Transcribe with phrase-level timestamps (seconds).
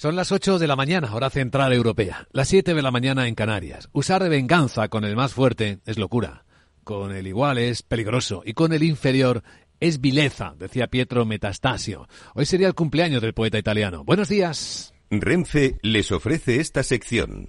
[0.00, 3.34] Son las 8 de la mañana, hora central europea, las 7 de la mañana en
[3.34, 3.88] Canarias.
[3.92, 6.44] Usar de venganza con el más fuerte es locura,
[6.84, 9.42] con el igual es peligroso y con el inferior
[9.80, 12.06] es vileza, decía Pietro Metastasio.
[12.36, 14.04] Hoy sería el cumpleaños del poeta italiano.
[14.04, 14.94] Buenos días.
[15.10, 17.48] Renfe les ofrece esta sección.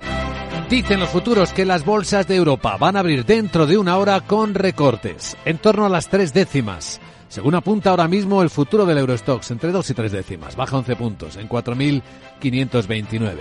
[0.72, 4.22] Dicen los futuros que las bolsas de Europa van a abrir dentro de una hora
[4.22, 7.00] con recortes, en torno a las tres décimas.
[7.30, 10.96] Según apunta ahora mismo el futuro del Eurostox, entre dos y tres décimas, baja 11
[10.96, 13.38] puntos en 4.529.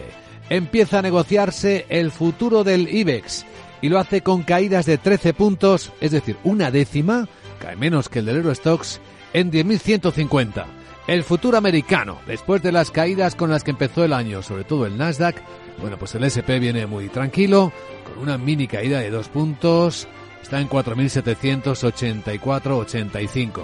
[0.51, 3.47] Empieza a negociarse el futuro del IBEX
[3.81, 7.29] y lo hace con caídas de 13 puntos, es decir, una décima,
[7.61, 9.01] cae menos que el del Eurostox,
[9.33, 10.67] en 10.150.
[11.07, 14.85] El futuro americano, después de las caídas con las que empezó el año, sobre todo
[14.85, 15.37] el Nasdaq,
[15.81, 17.73] bueno, pues el SP viene muy tranquilo,
[18.05, 20.07] con una mini caída de dos puntos,
[20.43, 23.63] está en 4.784,85,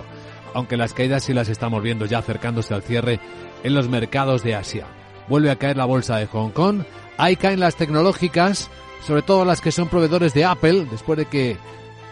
[0.54, 3.18] aunque las caídas sí las estamos viendo ya acercándose al cierre
[3.62, 4.86] en los mercados de Asia.
[5.28, 6.82] Vuelve a caer la bolsa de Hong Kong,
[7.16, 8.70] ahí caen las tecnológicas,
[9.06, 11.56] sobre todo las que son proveedores de Apple, después de que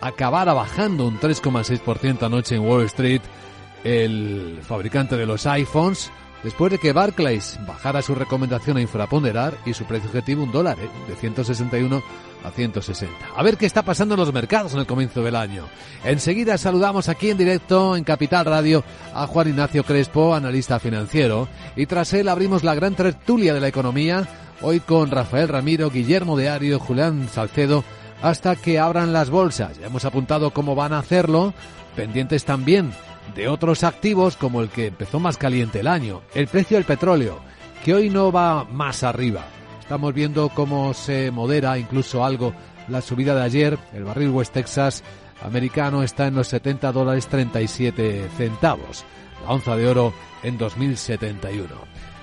[0.00, 3.22] acabara bajando un 3,6% anoche en Wall Street
[3.84, 6.10] el fabricante de los iPhones,
[6.42, 10.78] después de que Barclays bajara su recomendación a infraponderar y su precio objetivo un dólar,
[10.80, 10.88] ¿eh?
[11.08, 12.02] de 161
[12.44, 13.14] a 160.
[13.36, 15.66] A ver qué está pasando en los mercados en el comienzo del año.
[16.04, 21.86] Enseguida saludamos aquí en directo en Capital Radio a Juan Ignacio Crespo, analista financiero, y
[21.86, 24.28] tras él abrimos la gran tertulia de la economía,
[24.60, 27.84] hoy con Rafael Ramiro, Guillermo de Ario, Julián Salcedo,
[28.22, 29.78] hasta que abran las bolsas.
[29.78, 31.54] Ya hemos apuntado cómo van a hacerlo,
[31.96, 32.92] pendientes también
[33.34, 37.40] de otros activos como el que empezó más caliente el año, el precio del petróleo,
[37.84, 39.44] que hoy no va más arriba.
[39.92, 42.54] Estamos viendo cómo se modera incluso algo
[42.88, 43.78] la subida de ayer.
[43.92, 45.04] El barril West Texas
[45.42, 49.04] americano está en los 70 dólares 37 centavos.
[49.44, 51.66] La onza de oro en 2071.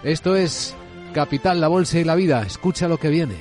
[0.02, 0.75] Esto es
[1.14, 2.42] Capital, la Bolsa y la Vida.
[2.42, 3.36] Escucha lo que viene.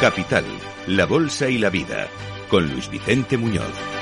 [0.00, 0.44] Capital,
[0.86, 2.06] la Bolsa y la Vida,
[2.48, 4.01] con Luis Vicente Muñoz.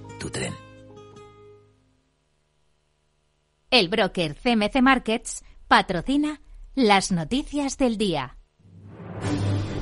[3.69, 6.41] El broker CMC Markets patrocina
[6.75, 8.37] las noticias del día.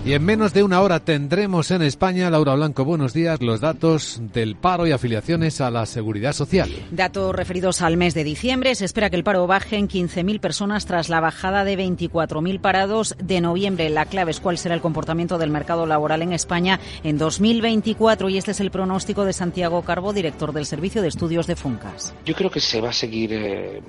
[0.05, 4.21] Y en menos de una hora tendremos en España, Laura Blanco, buenos días, los datos
[4.33, 6.69] del paro y afiliaciones a la seguridad social.
[6.89, 8.75] Datos referidos al mes de diciembre.
[8.75, 13.15] Se espera que el paro baje en 15.000 personas tras la bajada de 24.000 parados
[13.21, 13.89] de noviembre.
[13.89, 18.37] La clave es cuál será el comportamiento del mercado laboral en España en 2024 y
[18.37, 22.15] este es el pronóstico de Santiago Carbo, director del Servicio de Estudios de Funcas.
[22.25, 23.81] Yo creo que se va a seguir eh,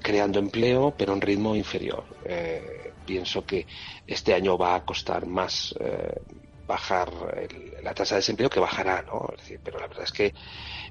[0.00, 2.04] creando empleo, pero en ritmo inferior.
[2.24, 2.77] Eh,
[3.08, 3.66] pienso que
[4.06, 6.20] este año va a costar más eh,
[6.66, 7.08] bajar
[7.38, 9.32] el, la tasa de desempleo que bajará, ¿no?
[9.64, 10.34] Pero la verdad es que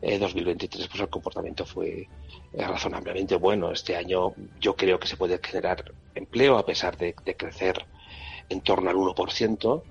[0.01, 2.07] en 2023 pues el comportamiento fue
[2.53, 3.71] eh, razonablemente bueno.
[3.71, 7.85] Este año yo creo que se puede generar empleo a pesar de, de crecer
[8.49, 9.83] en torno al 1%.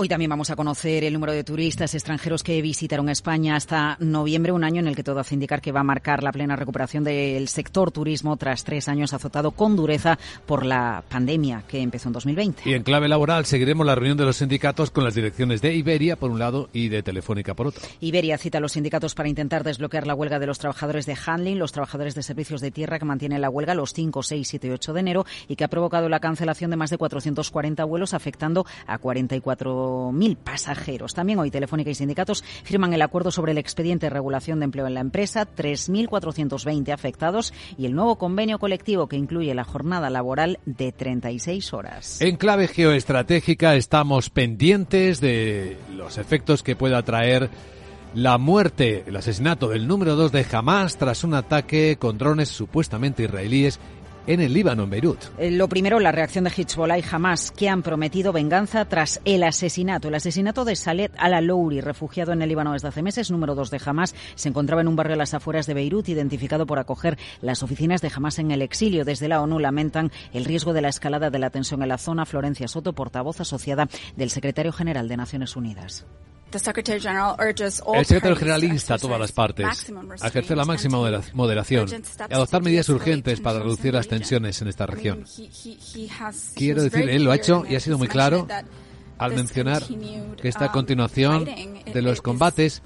[0.00, 4.50] Hoy también vamos a conocer el número de turistas extranjeros que visitaron España hasta noviembre,
[4.50, 7.04] un año en el que todo hace indicar que va a marcar la plena recuperación
[7.04, 12.14] del sector turismo tras tres años azotado con dureza por la pandemia que empezó en
[12.14, 12.62] 2020.
[12.64, 16.16] Y en clave laboral seguiremos la reunión de los sindicatos con las direcciones de Iberia
[16.16, 17.82] por un lado y de Telefónica por otro.
[18.00, 21.58] Iberia cita a los sindicatos para intentar desbloquear la huelga de los trabajadores de handling,
[21.58, 24.70] los trabajadores de servicios de tierra que mantienen la huelga los 5, 6, 7 y
[24.70, 28.64] 8 de enero y que ha provocado la cancelación de más de 440 vuelos afectando
[28.86, 31.14] a 44 mil pasajeros.
[31.14, 34.86] También hoy Telefónica y sindicatos firman el acuerdo sobre el expediente de regulación de empleo
[34.86, 40.58] en la empresa, 3.420 afectados y el nuevo convenio colectivo que incluye la jornada laboral
[40.64, 42.20] de 36 horas.
[42.20, 47.50] En clave geoestratégica estamos pendientes de los efectos que pueda traer
[48.14, 53.22] la muerte, el asesinato del número 2 de Hamas tras un ataque con drones supuestamente
[53.22, 53.78] israelíes
[54.26, 55.18] en el Líbano, en Beirut.
[55.38, 59.42] Eh, Lo primero, la reacción de Hezbollah y Hamas, que han prometido venganza tras el
[59.42, 60.08] asesinato.
[60.08, 63.80] El asesinato de Saleh al-Alouri, refugiado en el Líbano desde hace meses, número dos de
[63.84, 67.62] Hamas, se encontraba en un barrio a las afueras de Beirut, identificado por acoger las
[67.62, 69.04] oficinas de Hamas en el exilio.
[69.04, 72.26] Desde la ONU lamentan el riesgo de la escalada de la tensión en la zona.
[72.26, 76.06] Florencia Soto, portavoz asociada del secretario general de Naciones Unidas.
[77.94, 79.66] El secretario general insta a todas las partes
[80.20, 80.98] a ejercer la máxima
[81.32, 81.88] moderación
[82.28, 85.24] y adoptar medidas urgentes para reducir las tensiones en esta región.
[86.54, 88.46] Quiero decir, él lo ha hecho y ha sido muy claro
[89.18, 92.82] al mencionar que esta um, continuación de los combates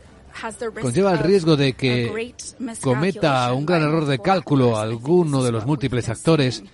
[0.80, 2.34] conlleva el riesgo de que
[2.80, 6.64] cometa un gran error de cálculo alguno de los múltiples actores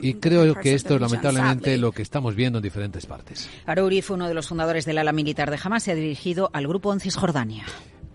[0.00, 3.48] y creo que esto es lamentablemente lo que estamos viendo en diferentes partes.
[3.66, 6.66] Arouri fue uno de los fundadores del ala militar de Hamas y ha dirigido al
[6.66, 7.64] grupo en Cisjordania.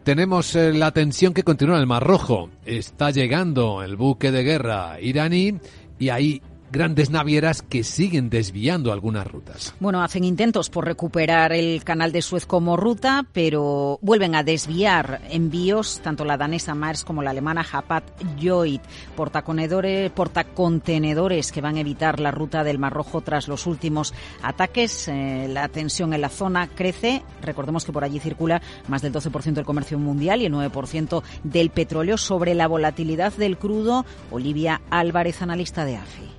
[0.04, 2.50] Tenemos eh, la tensión que continúa en el Mar Rojo.
[2.66, 5.60] Está llegando el buque de guerra iraní
[6.00, 6.42] y ahí
[6.72, 9.74] grandes navieras que siguen desviando algunas rutas.
[9.80, 15.22] Bueno, hacen intentos por recuperar el canal de Suez como ruta, pero vuelven a desviar
[15.30, 18.04] envíos, tanto la danesa Mars como la alemana Hapag
[18.38, 18.82] Lloyd,
[19.16, 25.08] portacontenedores que van a evitar la ruta del Mar Rojo tras los últimos ataques.
[25.08, 27.24] Eh, la tensión en la zona crece.
[27.42, 31.70] Recordemos que por allí circula más del 12% del comercio mundial y el 9% del
[31.70, 32.18] petróleo.
[32.18, 36.39] Sobre la volatilidad del crudo, Olivia Álvarez, analista de AFI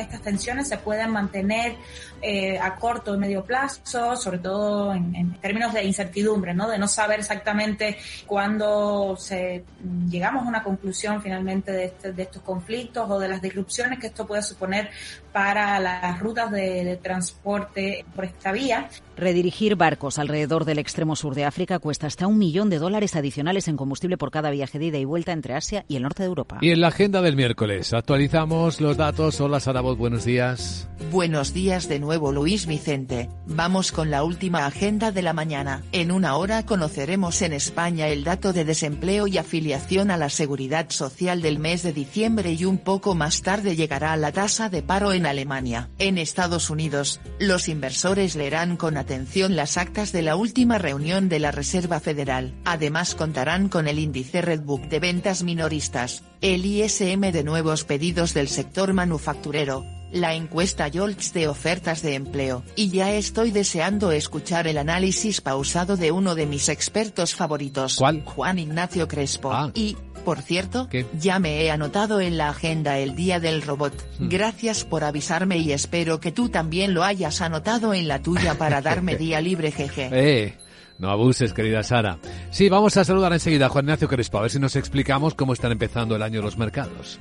[0.00, 1.76] estas tensiones se pueden mantener
[2.22, 6.68] eh, a corto y medio plazo, sobre todo en, términos de incertidumbre, ¿no?
[6.68, 9.64] de no saber exactamente cuándo se,
[10.08, 14.06] llegamos a una conclusión finalmente de, este, de estos conflictos o de las disrupciones que
[14.06, 14.90] esto puede suponer
[15.32, 18.88] para las rutas de, de transporte por esta vía.
[19.16, 23.68] Redirigir barcos alrededor del extremo sur de África cuesta hasta un millón de dólares adicionales
[23.68, 26.28] en combustible por cada viaje de ida y vuelta entre Asia y el norte de
[26.28, 26.58] Europa.
[26.62, 29.40] Y en la agenda del miércoles actualizamos los datos.
[29.40, 29.60] Hola
[29.92, 30.88] Buenos días.
[31.10, 33.28] Buenos días de nuevo Luis Vicente.
[33.46, 35.82] Vamos con la última agenda de la mañana.
[35.92, 40.86] En una hora conoceremos en España el dato de desempleo y afiliación a la seguridad
[40.90, 45.12] social del mes de diciembre y un poco más tarde llegará la tasa de paro
[45.12, 45.90] en Alemania.
[45.98, 51.40] En Estados Unidos, los inversores leerán con atención las actas de la última reunión de
[51.40, 52.54] la Reserva Federal.
[52.64, 58.48] Además contarán con el índice Redbook de ventas minoristas, el ISM de nuevos pedidos del
[58.48, 59.73] sector manufacturero,
[60.14, 65.96] la encuesta Yolts de ofertas de empleo, y ya estoy deseando escuchar el análisis pausado
[65.96, 69.52] de uno de mis expertos favoritos, Juan Ignacio Crespo.
[69.52, 69.70] Ah.
[69.74, 70.88] Y, por cierto,
[71.18, 73.92] ya me he anotado en la agenda el día del robot.
[74.18, 74.28] Hmm.
[74.28, 78.80] Gracias por avisarme y espero que tú también lo hayas anotado en la tuya para
[78.80, 80.08] darme día libre, jeje.
[80.12, 80.58] Eh.
[80.96, 82.18] No abuses, querida Sara.
[82.50, 85.52] Sí, vamos a saludar enseguida a Juan Ignacio Crespo, a ver si nos explicamos cómo
[85.52, 87.18] están empezando el año los mercados.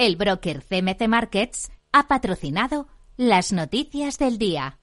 [0.00, 2.88] El broker CMC Markets ha patrocinado
[3.18, 4.78] las noticias del día.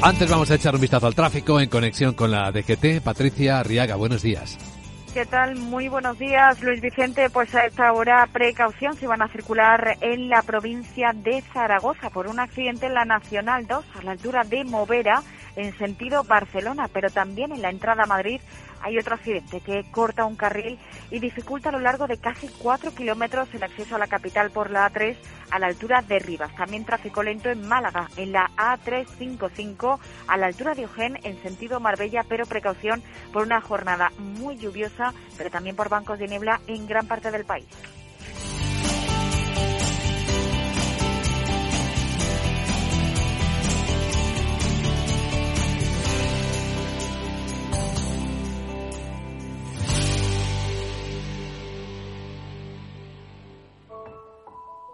[0.00, 3.02] Antes vamos a echar un vistazo al tráfico en conexión con la DGT.
[3.04, 4.56] Patricia Arriaga, buenos días.
[5.14, 5.56] ¿Qué tal?
[5.56, 7.28] Muy buenos días, Luis Vicente.
[7.28, 12.28] Pues a esta hora precaución si van a circular en la provincia de Zaragoza por
[12.28, 15.22] un accidente en la Nacional 2 a la altura de Movera
[15.56, 18.40] en sentido Barcelona, pero también en la entrada a Madrid
[18.82, 20.78] hay otro accidente que corta un carril
[21.10, 24.70] y dificulta a lo largo de casi cuatro kilómetros el acceso a la capital por
[24.70, 25.16] la A3
[25.50, 26.54] a la altura de Rivas.
[26.56, 31.78] También tráfico lento en Málaga, en la A355 a la altura de Ojén en sentido
[31.78, 36.86] Marbella, pero precaución por una jornada muy lluviosa, pero también por bancos de niebla en
[36.86, 37.66] gran parte del país.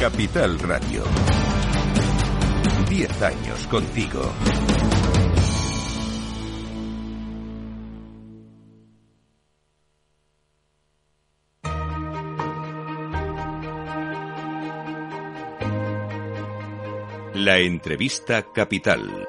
[0.00, 1.04] Capital Radio.
[2.90, 4.32] 10 años contigo.
[17.34, 19.28] La entrevista capital.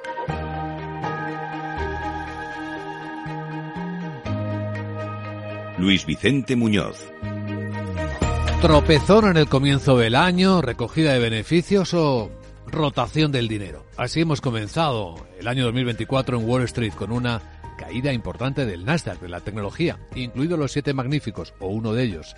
[5.77, 7.14] Luis Vicente Muñoz.
[8.65, 12.31] Tropezón en el comienzo del año, recogida de beneficios o
[12.65, 13.85] rotación del dinero.
[13.95, 17.43] Así hemos comenzado el año 2024 en Wall Street con una
[17.77, 22.35] caída importante del Nasdaq, de la tecnología, incluidos los siete magníficos, o uno de ellos.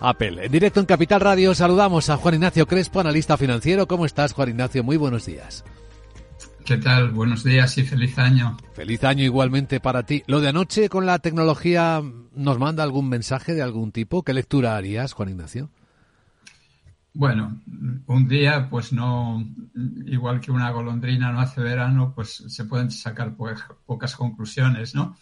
[0.00, 0.46] Apple.
[0.46, 3.86] En directo en Capital Radio saludamos a Juan Ignacio Crespo, analista financiero.
[3.86, 4.82] ¿Cómo estás, Juan Ignacio?
[4.82, 5.62] Muy buenos días.
[6.66, 7.12] ¿Qué tal?
[7.12, 8.56] Buenos días y feliz año.
[8.74, 10.24] Feliz año igualmente para ti.
[10.26, 12.02] Lo de anoche con la tecnología
[12.34, 14.24] nos manda algún mensaje de algún tipo.
[14.24, 15.70] ¿Qué lectura harías, Juan Ignacio?
[17.14, 17.62] Bueno,
[18.08, 19.48] un día, pues no,
[20.06, 25.16] igual que una golondrina no hace verano, pues se pueden sacar pocas conclusiones, ¿no?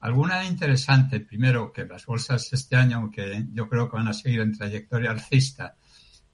[0.00, 4.40] Alguna interesante, primero, que las bolsas este año, aunque yo creo que van a seguir
[4.40, 5.74] en trayectoria alcista,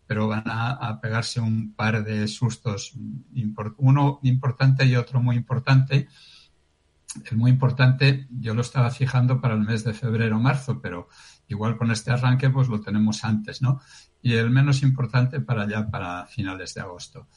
[0.09, 2.95] pero van a, pegarse un par de sustos,
[3.77, 6.09] uno importante y otro muy importante.
[7.31, 11.09] El muy importante yo lo estaba fijando para el mes de febrero-marzo, pero
[11.47, 13.81] igual con este arranque pues lo tenemos antes, ¿no?
[14.23, 17.29] y el menos importante para ya para finales de agosto.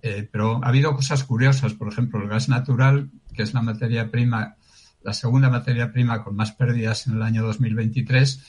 [0.00, 4.10] Eh, pero ha habido cosas curiosas, por ejemplo, el gas natural, que es la materia
[4.10, 4.56] prima,
[5.02, 8.42] la segunda materia prima con más pérdidas en el año 2023,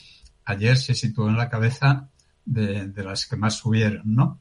[0.44, 2.08] ayer se situó en la cabeza
[2.44, 4.40] de, las que más subieron, ¿no?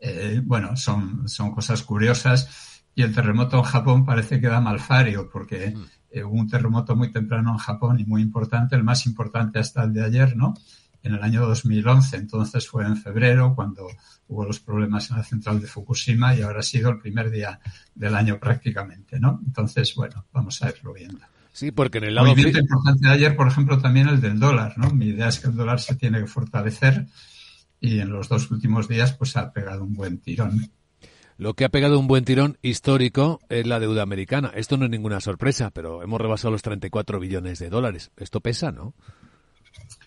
[0.00, 5.28] Eh, bueno, son, son cosas curiosas y el terremoto en Japón parece que da malfario
[5.28, 5.84] porque mm.
[6.10, 9.84] eh, hubo un terremoto muy temprano en Japón y muy importante, el más importante hasta
[9.84, 10.54] el de ayer, ¿no?
[11.02, 12.16] en el año 2011.
[12.16, 13.88] Entonces fue en febrero cuando
[14.28, 17.60] hubo los problemas en la central de Fukushima y ahora ha sido el primer día
[17.94, 19.40] del año prácticamente, ¿no?
[19.44, 21.20] Entonces, bueno, vamos a irlo viendo.
[21.58, 22.28] Sí, porque en el lado...
[22.28, 24.90] Movimiento importante de ayer, por ejemplo, también el del dólar, ¿no?
[24.90, 27.08] Mi idea es que el dólar se tiene que fortalecer
[27.80, 30.70] y en los dos últimos días pues ha pegado un buen tirón.
[31.36, 34.52] Lo que ha pegado un buen tirón histórico es la deuda americana.
[34.54, 38.12] Esto no es ninguna sorpresa, pero hemos rebasado los 34 billones de dólares.
[38.18, 38.94] Esto pesa, ¿no?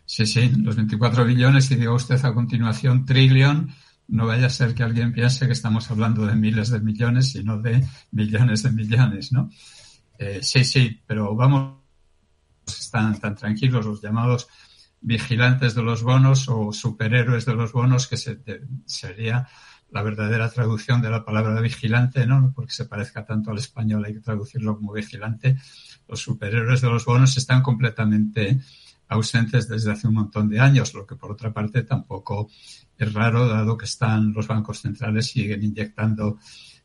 [0.05, 3.73] Sí, sí, los 24 billones y digo usted a continuación trillón.
[4.07, 7.61] No vaya a ser que alguien piense que estamos hablando de miles de millones, sino
[7.61, 9.49] de millones de millones, ¿no?
[10.23, 11.79] Eh, sí, sí, pero vamos,
[12.67, 14.47] están tan tranquilos los llamados
[15.01, 18.17] vigilantes de los bonos o superhéroes de los bonos, que
[18.85, 19.47] sería
[19.89, 22.53] la verdadera traducción de la palabra vigilante, ¿no?
[22.55, 25.57] Porque se parezca tanto al español, hay que traducirlo como vigilante.
[26.07, 28.61] Los superhéroes de los bonos están completamente
[29.07, 32.47] ausentes desde hace un montón de años, lo que por otra parte tampoco
[32.95, 36.37] es raro, dado que están los bancos centrales siguen inyectando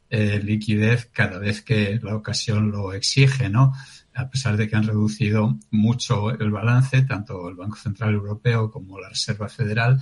[0.09, 3.73] eh, liquidez cada vez que la ocasión lo exige, ¿no?
[4.15, 8.99] A pesar de que han reducido mucho el balance, tanto el Banco Central Europeo como
[8.99, 10.01] la Reserva Federal,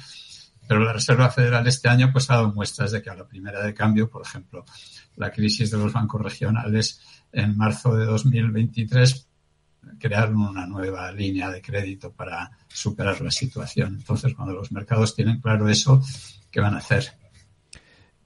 [0.68, 3.62] pero la Reserva Federal este año pues ha dado muestras de que a la primera
[3.62, 4.64] de cambio, por ejemplo,
[5.16, 7.00] la crisis de los bancos regionales
[7.32, 9.28] en marzo de 2023
[9.98, 13.96] crear una nueva línea de crédito para superar la situación.
[13.98, 16.02] Entonces, cuando los mercados tienen claro eso,
[16.50, 17.12] ¿qué van a hacer?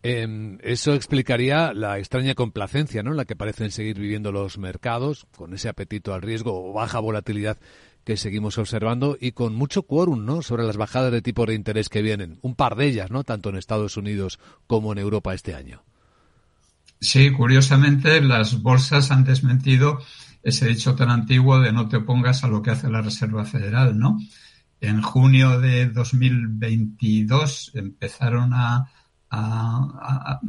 [0.02, 3.12] Em, eso explicaría la extraña complacencia, ¿no?
[3.14, 7.59] La que parecen seguir viviendo los mercados, con ese apetito al riesgo o baja volatilidad
[8.05, 10.40] que seguimos observando y con mucho quórum, ¿no?
[10.40, 12.38] Sobre las bajadas de tipo de interés que vienen.
[12.43, 13.25] Un par de ellas, ¿no?
[13.25, 15.83] Tanto en Estados Unidos como en Europa este año.
[17.00, 20.00] Sí, curiosamente las bolsas han desmentido
[20.43, 23.99] ese dicho tan antiguo de no te opongas a lo que hace la Reserva Federal,
[23.99, 24.19] ¿no?
[24.81, 28.90] En junio de 2022 empezaron a,
[29.30, 30.40] a,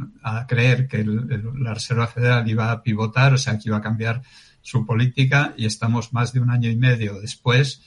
[0.48, 4.22] creer que la Reserva Federal iba a pivotar, o sea, que iba a cambiar
[4.62, 7.82] su política y estamos más de un año y medio después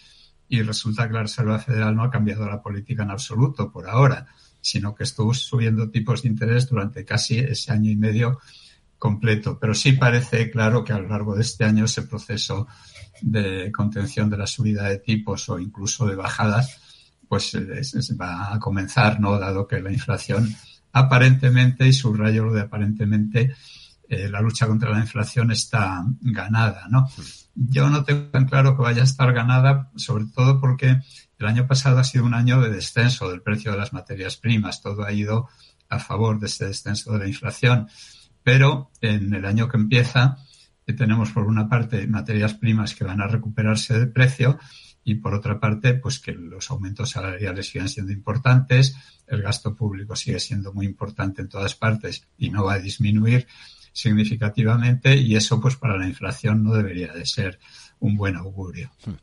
[0.47, 4.27] y resulta que la Reserva Federal no ha cambiado la política en absoluto por ahora,
[4.61, 8.39] sino que estuvo subiendo tipos de interés durante casi ese año y medio
[8.97, 12.67] completo, pero sí parece claro que a lo largo de este año ese proceso
[13.21, 16.79] de contención de la subida de tipos o incluso de bajadas,
[17.27, 17.53] pues
[18.19, 19.37] va a comenzar, ¿no?
[19.39, 20.55] Dado que la inflación
[20.93, 23.53] aparentemente, y subrayo lo de aparentemente,
[24.07, 27.09] eh, la lucha contra la inflación está ganada, ¿no?
[27.55, 31.01] Yo no tengo tan claro que vaya a estar ganada, sobre todo porque
[31.37, 34.81] el año pasado ha sido un año de descenso del precio de las materias primas.
[34.81, 35.49] Todo ha ido
[35.89, 37.87] a favor de ese descenso de la inflación.
[38.43, 40.37] Pero en el año que empieza
[40.85, 44.59] eh, tenemos por una parte materias primas que van a recuperarse de precio
[45.03, 48.95] y por otra parte, pues que los aumentos salariales siguen siendo importantes,
[49.27, 53.47] el gasto público sigue siendo muy importante en todas partes y no va a disminuir
[53.93, 57.59] significativamente y eso pues para la inflación no debería de ser
[57.99, 58.91] un buen augurio.
[59.05, 59.13] Hmm.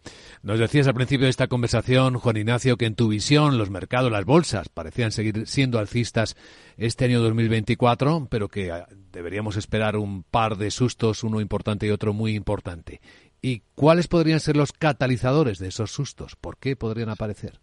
[0.42, 4.10] Nos decías al principio de esta conversación, Juan Ignacio, que en tu visión los mercados,
[4.10, 6.34] las bolsas, parecían seguir siendo alcistas
[6.78, 11.90] este año 2024, pero que ah, deberíamos esperar un par de sustos, uno importante y
[11.90, 13.02] otro muy importante.
[13.42, 16.36] ¿Y cuáles podrían ser los catalizadores de esos sustos?
[16.36, 17.60] ¿Por qué podrían aparecer?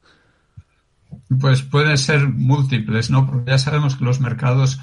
[1.40, 3.28] Pues pueden ser múltiples, ¿no?
[3.28, 4.80] Porque ya sabemos que los mercados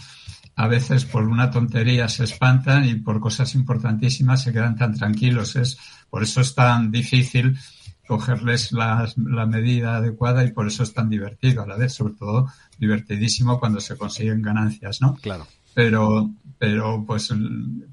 [0.57, 5.57] a veces por una tontería se espantan y por cosas importantísimas se quedan tan tranquilos.
[5.57, 7.59] Es, por eso es tan difícil
[8.07, 12.15] cogerles la, la medida adecuada y por eso es tan divertido a la vez, sobre
[12.15, 12.49] todo
[12.79, 15.15] divertidísimo cuando se consiguen ganancias, ¿no?
[15.17, 15.47] Claro.
[15.75, 17.35] Pero, pero pues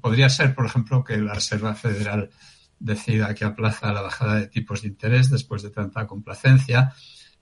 [0.00, 2.30] podría ser, por ejemplo, que la Reserva Federal
[2.82, 6.92] decida que aplaza la bajada de tipos de interés después de tanta complacencia.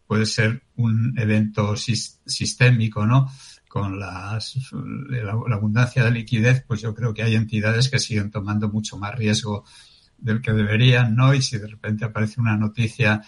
[0.06, 3.30] Puede ser un evento sistémico, ¿no?
[3.68, 8.68] Con las, la, abundancia de liquidez, pues yo creo que hay entidades que siguen tomando
[8.68, 9.64] mucho más riesgo
[10.18, 11.32] del que deberían, ¿no?
[11.32, 13.22] Y si de repente aparece una noticia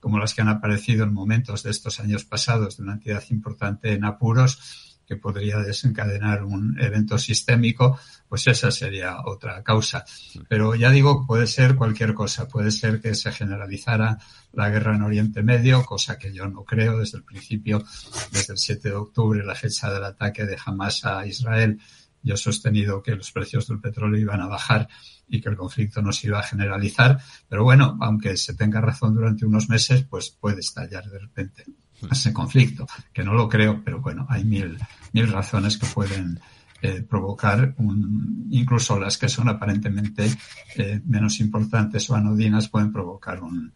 [0.00, 3.92] como las que han aparecido en momentos de estos años pasados de una entidad importante
[3.92, 7.98] en apuros, que podría desencadenar un evento sistémico,
[8.28, 10.04] pues esa sería otra causa.
[10.48, 12.46] Pero ya digo, puede ser cualquier cosa.
[12.46, 14.18] Puede ser que se generalizara
[14.52, 17.82] la guerra en Oriente Medio, cosa que yo no creo desde el principio,
[18.30, 21.80] desde el 7 de octubre, la fecha del ataque de Hamas a Israel.
[22.22, 24.88] Yo he sostenido que los precios del petróleo iban a bajar
[25.26, 27.18] y que el conflicto no se iba a generalizar.
[27.48, 31.64] Pero bueno, aunque se tenga razón durante unos meses, pues puede estallar de repente
[32.10, 34.78] ese conflicto, que no lo creo, pero bueno, hay mil,
[35.12, 36.40] mil razones que pueden
[36.80, 40.30] eh, provocar, un, incluso las que son aparentemente
[40.76, 43.72] eh, menos importantes o anodinas pueden provocar un,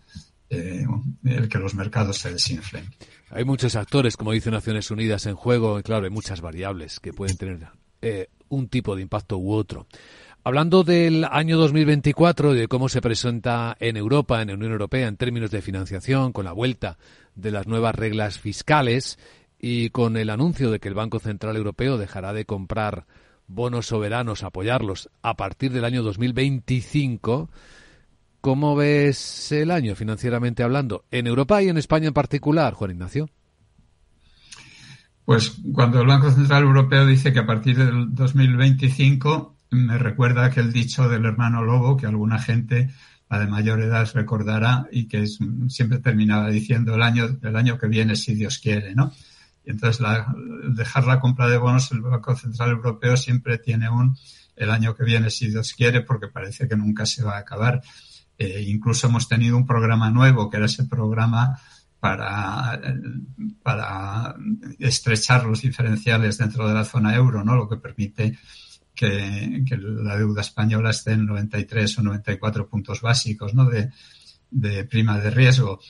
[0.49, 0.87] eh,
[1.25, 2.85] el que los mercados se desinflen.
[3.31, 7.12] Hay muchos actores, como dice Naciones Unidas, en juego, y claro, hay muchas variables que
[7.12, 7.69] pueden tener
[8.49, 9.87] un tipo de impacto u otro.
[10.45, 15.07] Hablando del año 2024 y de cómo se presenta en Europa, en la Unión Europea,
[15.07, 16.99] en términos de financiación, con la vuelta
[17.34, 19.18] de las nuevas reglas fiscales
[19.58, 23.06] y con el anuncio de que el Banco Central Europeo dejará de comprar
[23.47, 27.50] bonos soberanos, apoyarlos a partir del año 2025,
[28.40, 31.04] ¿cómo ves el año financieramente hablando?
[31.10, 33.28] En Europa y en España en particular, Juan Ignacio.
[35.25, 40.73] Pues cuando el Banco Central Europeo dice que a partir del 2025 me recuerda aquel
[40.73, 42.90] dicho del hermano Lobo que alguna gente,
[43.32, 45.26] la de mayor edad, recordará y que
[45.68, 49.10] siempre terminaba diciendo el año, el año que viene, si Dios quiere, ¿no?
[49.64, 50.34] Y entonces la,
[50.68, 54.18] dejar la compra de bonos, el Banco Central Europeo siempre tiene un
[54.54, 57.80] el año que viene, si Dios quiere, porque parece que nunca se va a acabar.
[58.36, 61.58] Eh, incluso hemos tenido un programa nuevo, que era ese programa
[62.00, 62.78] para,
[63.62, 64.36] para
[64.78, 67.56] estrechar los diferenciales dentro de la zona euro, ¿no?
[67.56, 68.36] Lo que permite
[68.95, 73.65] que, la deuda española esté en 93 o 94 puntos básicos ¿no?
[73.67, 73.91] de,
[74.50, 75.81] de prima de riesgo.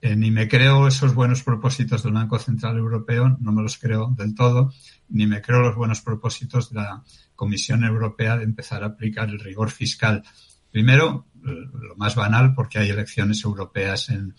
[0.00, 4.12] Eh, ni me creo esos buenos propósitos del Banco Central Europeo, no me los creo
[4.14, 4.70] del todo,
[5.08, 7.02] ni me creo los buenos propósitos de la
[7.34, 10.22] Comisión Europea de empezar a aplicar el rigor fiscal.
[10.70, 14.34] Primero, lo más banal, porque hay elecciones europeas en,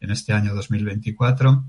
[0.00, 1.66] en este año 2024.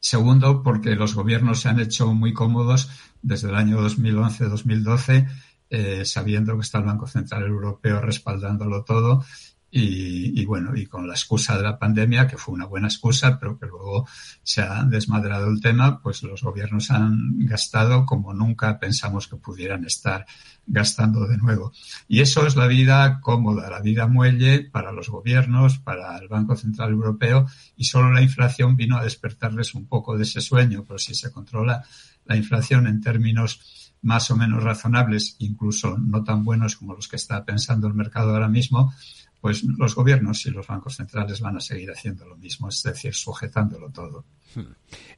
[0.00, 2.88] Segundo, porque los gobiernos se han hecho muy cómodos
[3.22, 5.28] desde el año 2011-2012,
[5.70, 9.24] eh, sabiendo que está el Banco Central Europeo respaldándolo todo
[9.70, 13.58] y, bueno, y con la excusa de la pandemia, que fue una buena excusa, pero
[13.58, 14.08] que luego
[14.42, 19.84] se ha desmadrado el tema, pues los gobiernos han gastado como nunca pensamos que pudieran
[19.84, 20.24] estar
[20.66, 21.72] gastando de nuevo.
[22.06, 26.56] Y eso es la vida cómoda, la vida muelle para los gobiernos, para el Banco
[26.56, 30.98] Central Europeo, y solo la inflación vino a despertarles un poco de ese sueño, pero
[30.98, 31.84] si se controla
[32.28, 37.16] la inflación en términos más o menos razonables, incluso no tan buenos como los que
[37.16, 38.92] está pensando el mercado ahora mismo,
[39.40, 43.14] pues los gobiernos y los bancos centrales van a seguir haciendo lo mismo, es decir,
[43.14, 44.24] sujetándolo todo.
[44.54, 44.72] Hmm.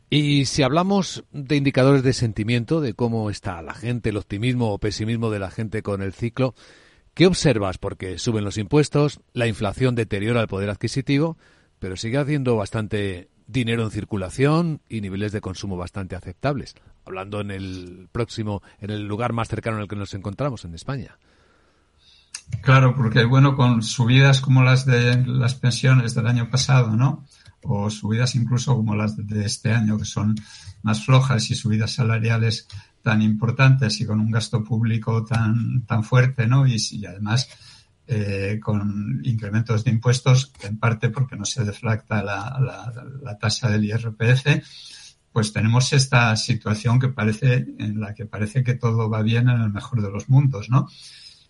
[0.08, 4.78] Y si hablamos de indicadores de sentimiento, de cómo está la gente, el optimismo o
[4.78, 6.54] pesimismo de la gente con el ciclo,
[7.14, 7.78] ¿qué observas?
[7.78, 11.38] Porque suben los impuestos, la inflación deteriora el poder adquisitivo,
[11.78, 16.74] pero sigue haciendo bastante dinero en circulación y niveles de consumo bastante aceptables.
[17.04, 20.74] Hablando en el próximo, en el lugar más cercano en el que nos encontramos, en
[20.74, 21.18] España.
[22.62, 27.24] Claro, porque bueno, con subidas como las de las pensiones del año pasado, ¿no?
[27.62, 30.34] O subidas incluso como las de este año, que son
[30.82, 32.68] más flojas y subidas salariales
[33.02, 36.66] tan importantes y con un gasto público tan, tan fuerte, ¿no?
[36.66, 37.48] Y, y además
[38.12, 44.66] eh, con incrementos de impuestos, en parte porque no se deflacta la, tasa del IRPF,
[45.30, 49.60] pues tenemos esta situación que parece, en la que parece que todo va bien en
[49.60, 50.88] el mejor de los mundos, ¿no?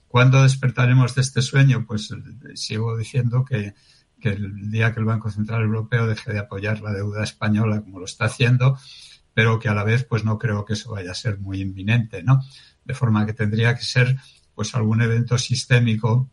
[0.07, 1.87] ¿Cuándo despertaremos de este sueño?
[1.87, 2.16] Pues eh,
[2.57, 3.73] sigo diciendo que,
[4.20, 8.01] que el día que el Banco Central Europeo deje de apoyar la deuda española como
[8.01, 8.77] lo está haciendo,
[9.33, 12.23] pero que a la vez pues no creo que eso vaya a ser muy inminente,
[12.23, 12.42] ¿no?
[12.85, 14.18] De forma que tendría que ser
[14.55, 16.29] pues algún evento sistémico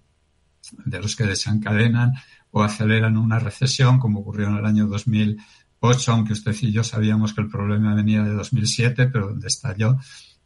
[0.86, 2.14] de los que desencadenan
[2.52, 7.34] o aceleran una recesión, como ocurrió en el año 2008, aunque usted y yo sabíamos
[7.34, 9.98] que el problema venía de 2007, pero donde estalló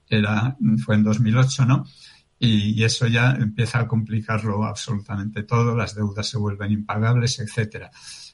[0.08, 1.86] era, fue en 2008, ¿no?
[2.44, 7.92] Y, eso ya empieza a complicarlo absolutamente todo, las deudas se vuelven impagables, etcétera.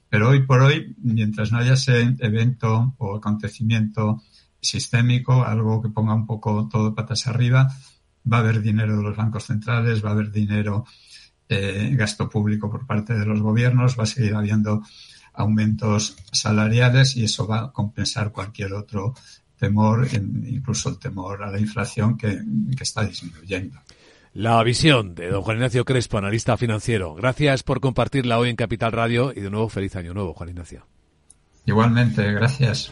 [0.08, 4.24] Pero hoy por hoy, mientras no haya ese evento o acontecimiento
[4.62, 7.68] sistémico, algo que ponga un poco todo patas arriba,
[8.32, 10.86] va a haber dinero de los bancos centrales, va a haber dinero
[11.50, 14.84] eh, gasto público por parte de los gobiernos, va a seguir habiendo
[15.34, 19.14] aumentos salariales y eso va a compensar cualquier otro
[19.58, 22.40] temor, incluso el temor a la inflación que,
[22.76, 23.80] que está disminuyendo.
[24.34, 27.16] La visión de don Juan Ignacio Crespo, analista financiero.
[27.16, 30.86] Gracias por compartirla hoy en Capital Radio y de nuevo feliz año nuevo, Juan Ignacio.
[31.66, 32.92] Igualmente, gracias.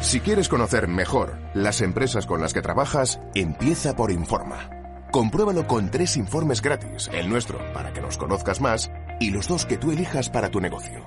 [0.00, 4.70] Si quieres conocer mejor las empresas con las que trabajas, empieza por Informa.
[5.12, 9.66] Compruébalo con tres informes gratis, el nuestro para que nos conozcas más y los dos
[9.66, 11.04] que tú elijas para tu negocio.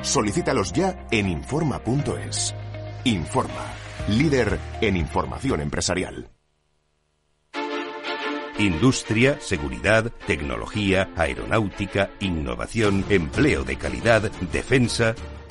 [0.00, 2.54] Solicítalos ya en Informa.es.
[3.04, 3.74] Informa,
[4.08, 6.30] líder en información empresarial.
[8.58, 15.14] Industria, seguridad, tecnología, aeronáutica, innovación, empleo de calidad, defensa.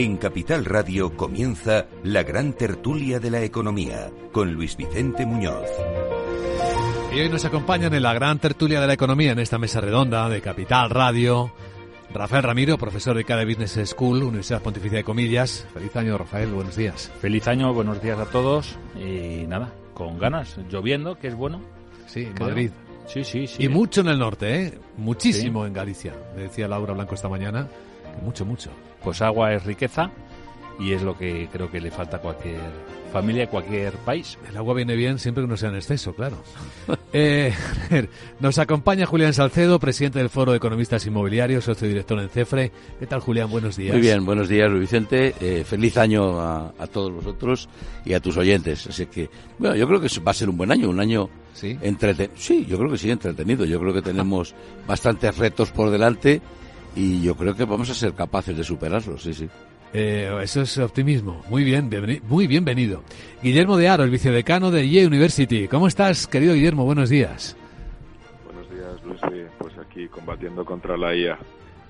[0.00, 5.68] En Capital Radio comienza la gran tertulia de la economía con Luis Vicente Muñoz.
[7.14, 10.26] Y hoy nos acompañan en la gran tertulia de la economía en esta mesa redonda
[10.30, 11.52] de Capital Radio.
[12.14, 15.66] Rafael Ramiro, profesor de cada Business School, Universidad Pontificia de Comillas.
[15.74, 17.12] Feliz año, Rafael, buenos días.
[17.20, 18.78] Feliz año, buenos días a todos.
[18.96, 21.60] Y nada, con ganas, lloviendo, que es bueno.
[22.06, 22.70] Sí, en Madrid.
[23.04, 23.64] Sí, sí, sí.
[23.64, 24.78] Y mucho en el norte, ¿eh?
[24.96, 26.14] Muchísimo en Galicia.
[26.34, 27.68] Me decía Laura Blanco esta mañana.
[28.22, 28.70] mucho, mucho
[29.02, 30.10] pues agua es riqueza
[30.78, 32.60] y es lo que creo que le falta a cualquier
[33.12, 34.38] familia, a cualquier país.
[34.48, 36.36] El agua viene bien siempre que no sea en exceso, claro.
[37.12, 37.52] eh,
[38.40, 42.72] nos acompaña Julián Salcedo, presidente del Foro de Economistas Inmobiliarios, socio director en CEFRE.
[42.98, 43.50] ¿Qué tal, Julián?
[43.50, 43.92] Buenos días.
[43.92, 45.34] Muy bien, buenos días, Luis Vicente.
[45.40, 47.68] Eh, feliz año a, todos vosotros
[48.04, 48.86] y a tus oyentes.
[48.86, 51.76] Así que, bueno, yo creo que va a ser un buen año, un año ¿Sí?
[51.82, 52.34] entretenido.
[52.38, 53.64] Sí, yo creo que sí, entretenido.
[53.64, 54.54] Yo creo que tenemos
[54.86, 56.40] bastantes retos por delante
[56.96, 59.48] y yo creo que vamos a ser capaces de superarlo, sí, sí.
[59.92, 61.42] Eh, eso es optimismo.
[61.48, 61.90] Muy bien,
[62.28, 63.02] muy bienvenido.
[63.42, 65.66] Guillermo de Aro, el vicedecano de Yale University.
[65.66, 66.84] ¿Cómo estás, querido Guillermo?
[66.84, 67.56] Buenos días.
[68.44, 69.46] Buenos días, Luis.
[69.58, 71.38] Pues aquí combatiendo contra la IA.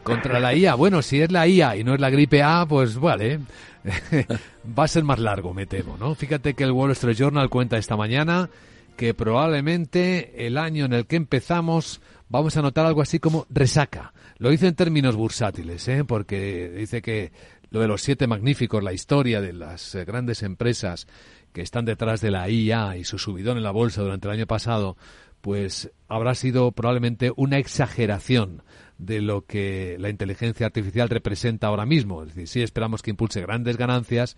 [0.03, 0.75] Contra la IA.
[0.77, 3.41] Bueno, si es la IA y no es la gripe A, pues vale.
[4.79, 6.15] Va a ser más largo, me temo, ¿no?
[6.15, 8.49] Fíjate que el Wall Street Journal cuenta esta mañana
[8.97, 12.01] que probablemente el año en el que empezamos
[12.31, 14.15] vamos a notar algo así como resaca.
[14.39, 16.05] Lo dice en términos bursátiles, ¿eh?
[16.05, 17.33] porque dice que
[17.71, 21.07] lo de los siete magníficos, la historia de las eh, grandes empresas
[21.53, 24.47] que están detrás de la IA y su subidón en la bolsa durante el año
[24.47, 24.97] pasado,
[25.41, 28.63] pues habrá sido probablemente una exageración
[28.99, 32.23] de lo que la inteligencia artificial representa ahora mismo.
[32.23, 34.37] Es decir, sí esperamos que impulse grandes ganancias,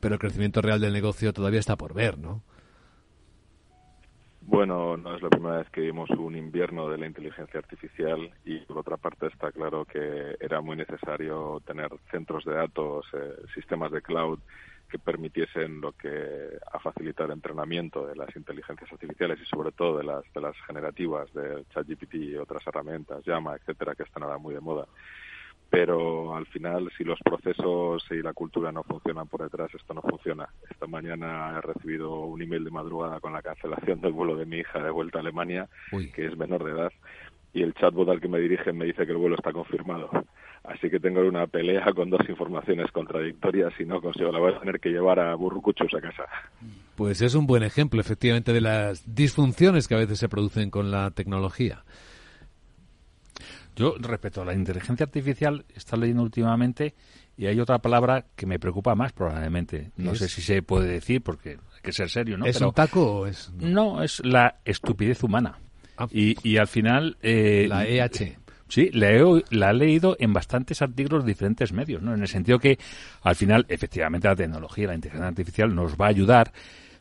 [0.00, 2.42] pero el crecimiento real del negocio todavía está por ver, ¿no?
[4.48, 8.60] Bueno, no es la primera vez que vimos un invierno de la inteligencia artificial y
[8.60, 13.90] por otra parte está claro que era muy necesario tener centros de datos, eh, sistemas
[13.90, 14.38] de cloud
[14.88, 19.98] que permitiesen lo que a facilitar el entrenamiento de las inteligencias artificiales y sobre todo
[19.98, 24.38] de las de las generativas de ChatGPT y otras herramientas, Llama, etcétera, que están ahora
[24.38, 24.86] muy de moda
[25.70, 30.02] pero al final si los procesos y la cultura no funcionan por detrás, esto no
[30.02, 30.48] funciona.
[30.70, 34.58] Esta mañana he recibido un email de madrugada con la cancelación del vuelo de mi
[34.58, 35.68] hija de vuelta a Alemania,
[36.14, 36.92] que es menor de edad,
[37.52, 40.10] y el chatbot al que me dirigen me dice que el vuelo está confirmado.
[40.64, 44.32] Así que tengo una pelea con dos informaciones contradictorias y no consigo.
[44.32, 46.24] La voy a tener que llevar a burrucuchos a casa.
[46.96, 50.90] Pues es un buen ejemplo, efectivamente, de las disfunciones que a veces se producen con
[50.90, 51.84] la tecnología.
[53.76, 56.94] Yo, respecto a la inteligencia artificial, estado leyendo últimamente
[57.36, 59.90] y hay otra palabra que me preocupa más probablemente.
[59.96, 62.46] No sé si se puede decir porque hay que ser serio, ¿no?
[62.46, 63.52] ¿Es un taco o es...?
[63.58, 65.58] No, es la estupidez humana.
[65.98, 66.08] Ah.
[66.10, 67.18] Y, y, al final...
[67.22, 68.38] Eh, la EH.
[68.68, 72.14] Sí, la he, la he leído en bastantes artículos de diferentes medios, ¿no?
[72.14, 72.78] En el sentido que,
[73.22, 76.52] al final, efectivamente, la tecnología, la inteligencia artificial nos va a ayudar,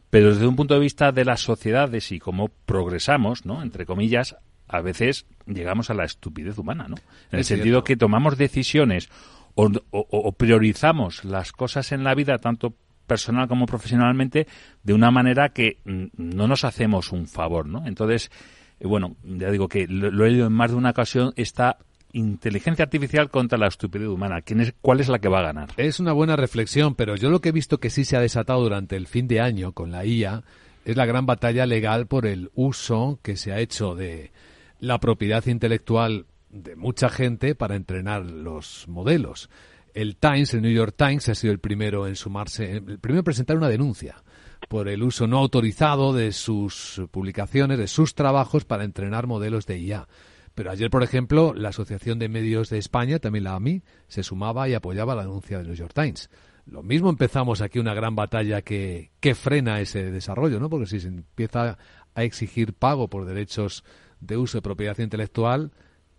[0.10, 3.64] pero desde un punto de vista de las sociedades y cómo progresamos, ¿no?
[3.64, 4.36] Entre comillas,
[4.68, 6.96] a veces llegamos a la estupidez humana, ¿no?
[7.32, 9.10] En el sentido que tomamos decisiones
[9.56, 12.74] o, priorizamos las cosas en la vida, tanto
[13.08, 14.48] personal como profesionalmente,
[14.84, 17.86] de una manera que no nos hacemos un favor, ¿no?
[17.88, 18.32] Entonces,
[18.80, 21.78] eh, bueno, ya digo que lo, he leído en más de una ocasión, esta
[22.12, 24.42] inteligencia artificial contra la estupidez humana.
[24.42, 25.70] ¿Quién es, ¿Cuál es la que va a ganar?
[25.78, 28.64] Es una buena reflexión, pero yo lo que he visto que sí se ha desatado
[28.64, 30.44] durante el fin de año con la IA
[30.86, 34.32] es la gran batalla legal por el uso que se ha hecho de,
[34.80, 39.50] la propiedad intelectual de mucha gente para entrenar los modelos.
[39.94, 43.24] El Times, el New York Times, ha sido el primero en sumarse, el primero en
[43.24, 44.24] presentar una denuncia
[44.68, 49.80] por el uso no autorizado de sus publicaciones, de sus trabajos para entrenar modelos de
[49.80, 50.08] IA.
[50.54, 54.68] Pero ayer, por ejemplo, la Asociación de Medios de España, también la AMI, se sumaba
[54.70, 56.30] y apoyaba la denuncia del New York Times.
[56.66, 60.70] Lo mismo empezamos aquí una gran batalla que, que frena ese desarrollo, ¿no?
[60.70, 61.78] Porque si se empieza
[62.16, 63.84] a exigir pago por derechos
[64.26, 65.72] de uso de propiedad intelectual,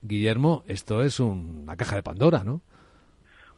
[0.02, 2.60] Guillermo, esto es una caja de Pandora, ¿no?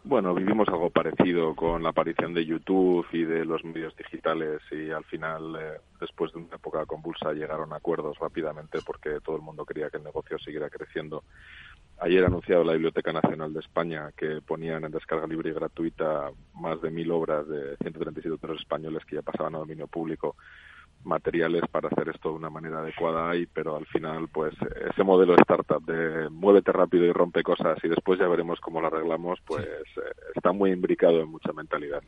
[0.05, 4.91] Bueno, vivimos algo parecido con la aparición de YouTube y de los medios digitales y
[4.91, 9.67] al final, eh, después de una época convulsa, llegaron acuerdos rápidamente porque todo el mundo
[9.67, 11.25] quería que el negocio siguiera creciendo.
[12.01, 16.81] Ayer anunciado la Biblioteca Nacional de España que ponían en descarga libre y gratuita más
[16.81, 20.37] de mil obras de 137 autores españoles que ya pasaban a dominio público
[21.05, 24.55] materiales para hacer esto de una manera adecuada ahí, pero al final, pues
[24.91, 28.81] ese modelo de startup de muévete rápido y rompe cosas y después ya veremos cómo
[28.81, 30.01] lo arreglamos, pues eh,
[30.35, 32.03] está muy imbricado en mucha mentalidad.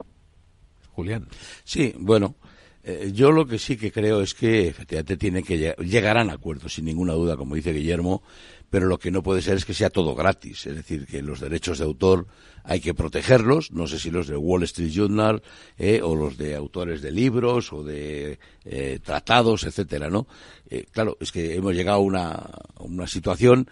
[0.92, 1.26] Julián.
[1.64, 2.35] Sí, bueno,
[2.83, 6.74] eh, yo lo que sí que creo es que efectivamente tiene que llegarán a acuerdos,
[6.74, 8.22] sin ninguna duda, como dice Guillermo,
[8.70, 10.66] pero lo que no puede ser es que sea todo gratis.
[10.66, 12.26] Es decir, que los derechos de autor
[12.64, 15.42] hay que protegerlos, no sé si los de Wall Street Journal
[15.76, 20.26] eh, o los de autores de libros o de eh, tratados, etcétera, ¿no?
[20.92, 23.68] claro, es que hemos llegado a una, una situación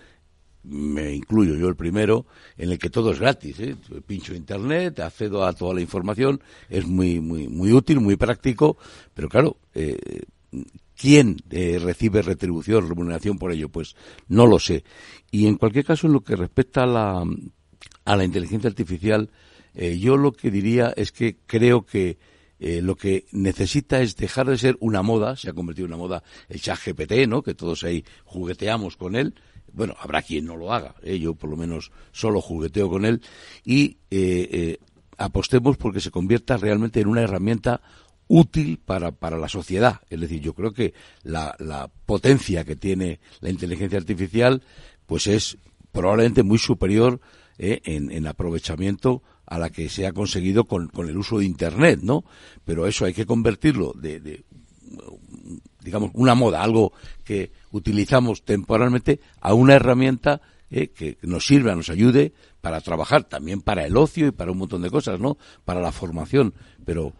[0.68, 3.58] me incluyo yo el primero, en el que todo es gratis.
[3.60, 3.76] ¿eh?
[4.06, 8.76] Pincho internet, accedo a toda la información, es muy, muy, muy útil, muy práctico,
[9.14, 10.22] pero claro, eh,
[10.98, 13.70] ¿quién eh, recibe retribución, remuneración por ello?
[13.70, 13.94] Pues
[14.26, 14.84] no lo sé.
[15.30, 17.24] Y en cualquier caso, en lo que respecta a la,
[18.04, 19.30] a la inteligencia artificial,
[19.74, 22.18] eh, yo lo que diría es que creo que
[22.58, 26.02] eh, lo que necesita es dejar de ser una moda, se ha convertido en una
[26.02, 27.42] moda el chat GPT, ¿no?
[27.42, 29.34] Que todos ahí jugueteamos con él,
[29.72, 33.20] bueno, habrá quien no lo haga, yo por lo menos solo jugueteo con él,
[33.64, 33.98] y
[35.18, 37.82] apostemos porque se convierta realmente en una herramienta
[38.28, 40.00] útil para, para la sociedad.
[40.08, 44.62] Es decir, yo creo que la, la potencia que tiene la inteligencia artificial
[45.06, 45.56] pues es
[45.90, 47.20] probablemente muy superior
[47.58, 52.00] en, en, aprovechamiento a la que se ha conseguido con, con, el uso de Internet,
[52.02, 52.24] ¿no?
[52.64, 54.44] Pero eso hay que convertirlo de, de
[55.82, 56.92] digamos, una moda, algo
[57.24, 63.62] que utilizamos temporalmente, a una herramienta eh, que nos sirva, nos ayude para trabajar, también
[63.62, 65.38] para el ocio y para un montón de cosas, ¿no?
[65.64, 67.14] Para la formación, pero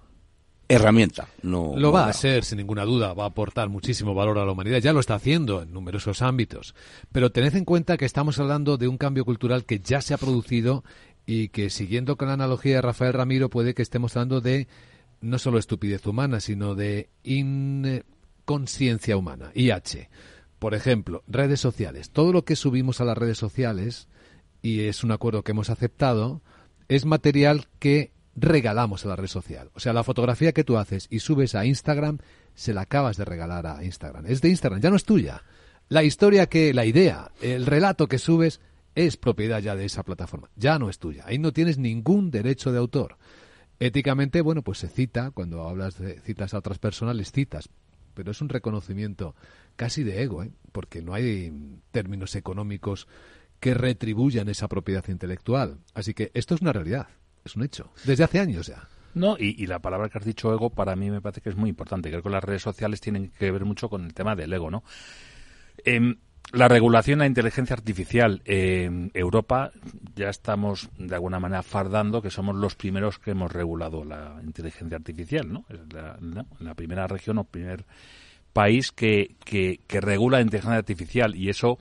[0.69, 1.29] herramienta.
[1.43, 4.53] No, lo va a ser, sin ninguna duda, va a aportar muchísimo valor a la
[4.53, 6.75] humanidad, ya lo está haciendo en numerosos ámbitos.
[7.11, 10.19] Pero tened en cuenta que estamos hablando de un cambio cultural que ya se ha
[10.19, 10.85] producido
[11.27, 14.69] y que, siguiendo con la analogía de Rafael Ramiro, puede que estemos hablando de
[15.21, 18.05] no solo estupidez humana, sino de in
[18.45, 20.09] conciencia humana, IH.
[20.59, 22.11] Por ejemplo, redes sociales.
[22.11, 24.09] Todo lo que subimos a las redes sociales,
[24.63, 26.41] y es un acuerdo que hemos aceptado,
[26.89, 29.71] es material que regalamos a la red social.
[29.75, 32.19] O sea, la fotografía que tú haces y subes a Instagram
[32.55, 34.27] se la acabas de regalar a Instagram.
[34.27, 35.43] Es de Instagram, ya no es tuya.
[35.89, 38.61] La historia que, la idea, el relato que subes
[38.95, 40.51] es propiedad ya de esa plataforma.
[40.57, 41.25] Ya no es tuya.
[41.27, 43.17] Ahí no tienes ningún derecho de autor.
[43.79, 47.69] Éticamente, bueno, pues se cita, cuando hablas de citas a otras personas, les citas.
[48.15, 49.37] Pero es un reconocimiento
[49.77, 50.51] casi de ego, ¿eh?
[50.73, 53.07] porque no hay términos económicos
[53.61, 55.79] que retribuyan esa propiedad intelectual.
[55.95, 57.09] Así que esto es una realidad,
[57.49, 58.89] es un hecho, desde hace años ya.
[59.15, 61.71] No, y, la palabra que has dicho ego para mí me parece que es muy
[61.71, 62.11] importante.
[62.11, 64.85] Creo que las redes sociales tienen que ver mucho con el tema del ego, ¿no?
[65.85, 66.17] Em,
[66.53, 69.73] la regulación de la inteligencia artificial en Europa
[70.15, 74.97] ya estamos de alguna manera fardando que somos los primeros que hemos regulado la inteligencia
[74.97, 75.65] artificial, ¿no?
[75.69, 77.85] Es la, primera región o primer
[78.53, 81.79] país que, que, que regula la inteligencia artificial y eso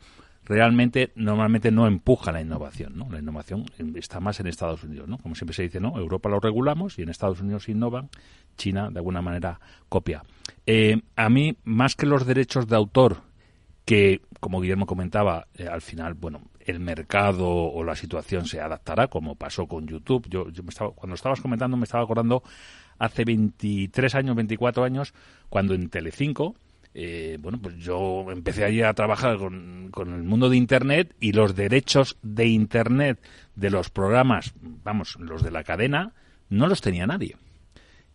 [0.47, 3.09] realmente normalmente no empuja la innovación, ¿no?
[3.11, 5.17] La innovación está más en Estados Unidos, ¿no?
[5.17, 5.97] Como siempre se dice, ¿no?
[5.97, 8.09] Europa lo regulamos y en Estados Unidos innovan,
[8.55, 10.23] China de alguna manera copia.
[10.65, 13.23] Eh, a mí, más que los derechos de autor,
[13.83, 19.07] que, como Guillermo comentaba, eh, al final, bueno, el mercado o la situación se adaptará,
[19.07, 20.27] como pasó con YouTube.
[20.29, 22.41] Yo, yo me estaba, cuando estabas comentando me estaba acordando
[22.99, 25.13] hace 23 años, 24 años,
[25.49, 26.55] cuando en Telecinco
[26.99, 31.31] eh, bueno, pues yo empecé allí a trabajar con, con, el mundo de Internet y
[31.31, 33.19] los derechos de Internet
[33.53, 36.15] de los programas, vamos, los de la cadena,
[36.49, 37.35] no los tenía nadie.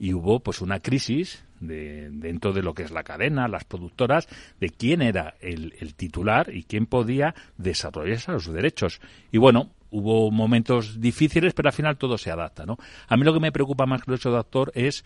[0.00, 4.26] Y hubo pues una crisis de, dentro de lo que es la cadena, las productoras,
[4.58, 9.00] de quién era el, titular y quién podía desarrollar esos derechos.
[9.30, 12.78] Y bueno, hubo momentos difíciles, pero al final todo se adapta, ¿no?
[13.06, 15.04] A mí lo que me preocupa más que el hecho de actor es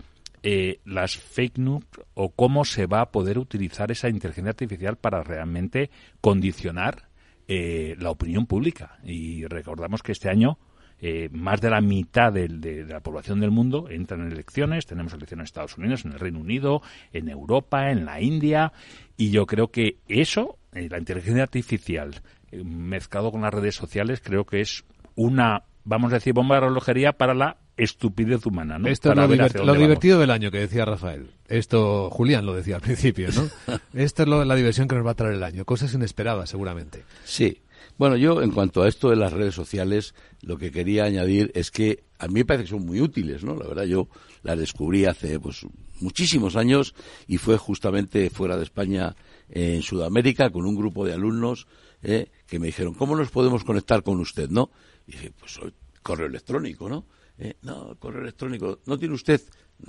[0.48, 5.24] eh, las fake news o cómo se va a poder utilizar esa inteligencia artificial para
[5.24, 7.09] realmente condicionar
[7.48, 9.00] eh, la opinión pública.
[9.02, 10.61] Y recordamos que este año
[11.00, 14.87] eh, más de la mitad de, la población del mundo entra en elecciones.
[14.87, 16.80] Tenemos elecciones en Estados Unidos, en el Reino Unido,
[17.12, 18.72] en Europa, en la India.
[19.16, 24.61] Y yo creo que eso, la inteligencia artificial mezclado con las redes sociales, creo que
[24.61, 24.85] es
[25.16, 28.88] una, vamos a decir, bomba de relojería para la estupidez humana, ¿no?
[28.88, 29.16] Esto es
[29.54, 31.30] lo, divertido del año que decía Rafael.
[31.48, 33.48] Esto, Julián lo decía al principio, ¿no?
[33.94, 35.64] Esto es la diversión que nos va a traer el año.
[35.64, 37.04] Cosas inesperadas, seguramente.
[37.24, 37.62] Sí.
[37.98, 41.70] Bueno, yo en cuanto a esto de las redes sociales, lo que quería añadir es
[41.70, 43.56] que a mí me parece que son muy útiles, ¿no?
[43.56, 44.08] La verdad, yo
[44.42, 45.66] las descubrí hace pues
[46.00, 46.94] muchísimos años
[47.26, 49.16] y fue justamente fuera de España,
[49.48, 51.68] en Sudamérica, con un grupo de alumnos
[52.02, 54.70] eh, que me dijeron, ¿cómo nos podemos conectar con usted, no?
[55.06, 55.58] Y dije, pues
[56.02, 57.06] correo electrónico, ¿no?
[57.38, 59.40] Eh, no, correo electrónico, ¿no tiene usted?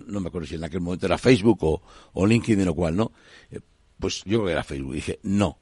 [0.06, 1.82] No me acuerdo si en aquel momento era Facebook o,
[2.14, 3.12] o LinkedIn o cual, ¿no?
[3.50, 3.60] Eh,
[4.00, 4.94] pues yo creo que era Facebook.
[4.94, 5.60] dije, no.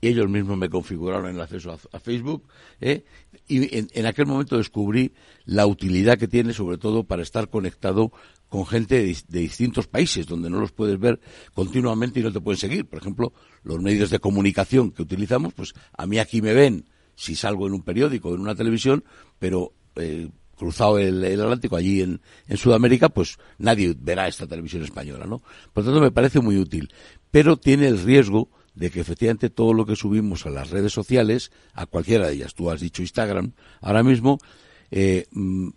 [0.00, 2.48] Y ellos mismos me configuraron el acceso a, Facebook.
[2.80, 3.04] ¿eh?
[3.48, 5.12] Y en, aquel momento descubrí
[5.44, 8.12] la utilidad que tiene, sobre todo para estar conectado
[8.48, 11.20] con gente de, de, distintos países, donde no los puedes ver
[11.52, 12.86] continuamente y no te pueden seguir.
[12.86, 13.32] Por ejemplo,
[13.64, 17.72] los medios de comunicación que utilizamos, pues a mí aquí me ven si salgo en
[17.72, 19.04] un periódico o en una televisión,
[19.40, 25.26] pero eh, cruzado el, Atlántico allí en, en, Sudamérica, pues nadie verá esta televisión española,
[25.26, 25.38] ¿no?
[25.72, 26.92] Por lo tanto, me parece muy útil.
[27.30, 31.50] Pero tiene el riesgo de que efectivamente todo lo que subimos a las redes sociales,
[31.74, 34.38] a cualquiera de ellas, tú has dicho Instagram, ahora mismo,
[34.90, 35.68] eh, mm,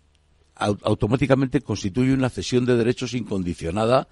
[0.56, 4.08] automáticamente constituye una cesión de derechos incondicionada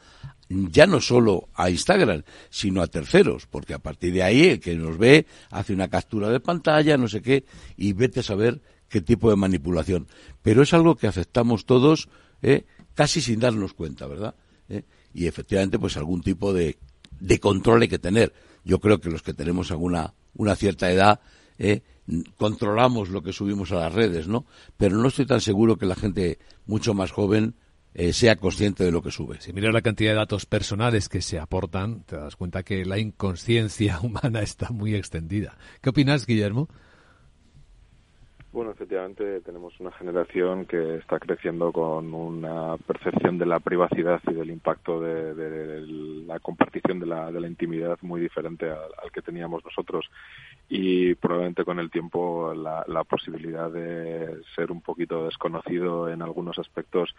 [0.49, 4.75] ya no solo a Instagram, sino a terceros, porque a partir de ahí el que
[4.75, 7.45] nos ve hace una captura de pantalla, no sé qué,
[7.77, 10.07] y vete a saber qué tipo de manipulación.
[10.41, 12.09] Pero es algo que aceptamos todos
[12.41, 12.65] ¿eh?
[12.95, 14.35] casi sin darnos cuenta, ¿verdad?
[14.67, 14.83] ¿Eh?
[15.13, 16.77] Y efectivamente, pues algún tipo de,
[17.19, 18.33] de, control hay que tener.
[18.65, 21.21] Yo creo que los que tenemos alguna una cierta edad
[21.57, 21.81] ¿eh?
[22.37, 24.45] controlamos lo que subimos a las redes, ¿no?
[24.77, 27.55] Pero no estoy tan seguro que la gente mucho más joven
[28.13, 29.41] sea consciente de lo que sube.
[29.41, 32.99] Si miras la cantidad de datos personales que se aportan, te das cuenta que la
[32.99, 35.57] inconsciencia humana está muy extendida.
[35.81, 36.69] ¿Qué opinas, Guillermo?
[38.51, 44.33] Bueno, efectivamente tenemos una generación que está creciendo con una percepción de la privacidad y
[44.33, 45.85] del impacto de,
[46.25, 50.09] la compartición de la, de la, intimidad muy diferente al, que teníamos nosotros
[50.67, 56.57] y probablemente con el tiempo la, la posibilidad de ser un poquito desconocido en algunos
[56.57, 57.13] aspectos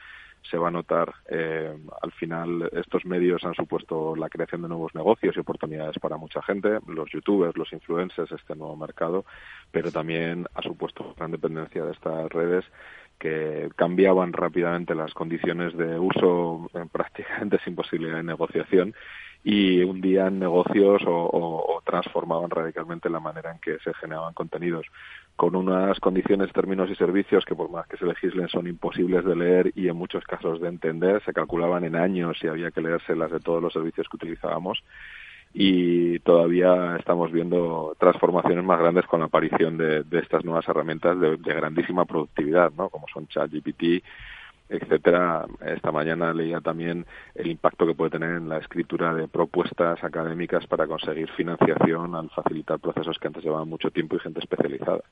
[0.49, 1.13] se va a notar.
[1.29, 6.17] Eh, al final, estos medios han supuesto la creación de nuevos negocios y oportunidades para
[6.17, 9.25] mucha gente, los youtubers, los influencers, este nuevo mercado,
[9.71, 12.65] pero también ha supuesto gran dependencia de estas redes
[13.19, 18.95] que cambiaban rápidamente las condiciones de uso prácticamente sin posibilidad de negociación
[19.45, 24.87] y hundían negocios o, transformaban radicalmente la manera en que se generaban contenidos
[25.35, 29.35] con unas condiciones, términos y servicios que por más que se legislen son imposibles de
[29.35, 33.17] leer y en muchos casos de entender, se calculaban en años y había que leerse
[33.17, 34.85] las de todos los servicios que utilizábamos
[35.53, 41.37] y todavía estamos viendo transformaciones más grandes con la aparición de, estas nuevas herramientas de,
[41.37, 42.89] de, grandísima productividad, ¿no?
[42.89, 44.05] como son ChatGPT,
[44.71, 45.47] etcétera.
[45.67, 50.67] Esta mañana leía también el impacto que puede tener en la escritura de propuestas académicas
[50.67, 55.03] para conseguir financiación al facilitar procesos que antes llevaban mucho tiempo y gente especializada.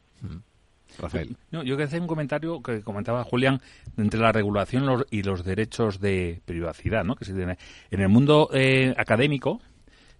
[0.98, 1.36] Rafael.
[1.50, 3.60] yo quería hacer un comentario que comentaba Julián
[3.96, 7.14] entre la regulación y los derechos de privacidad, ¿no?
[7.14, 7.58] Que se tiene
[7.90, 9.60] en el mundo eh, académico.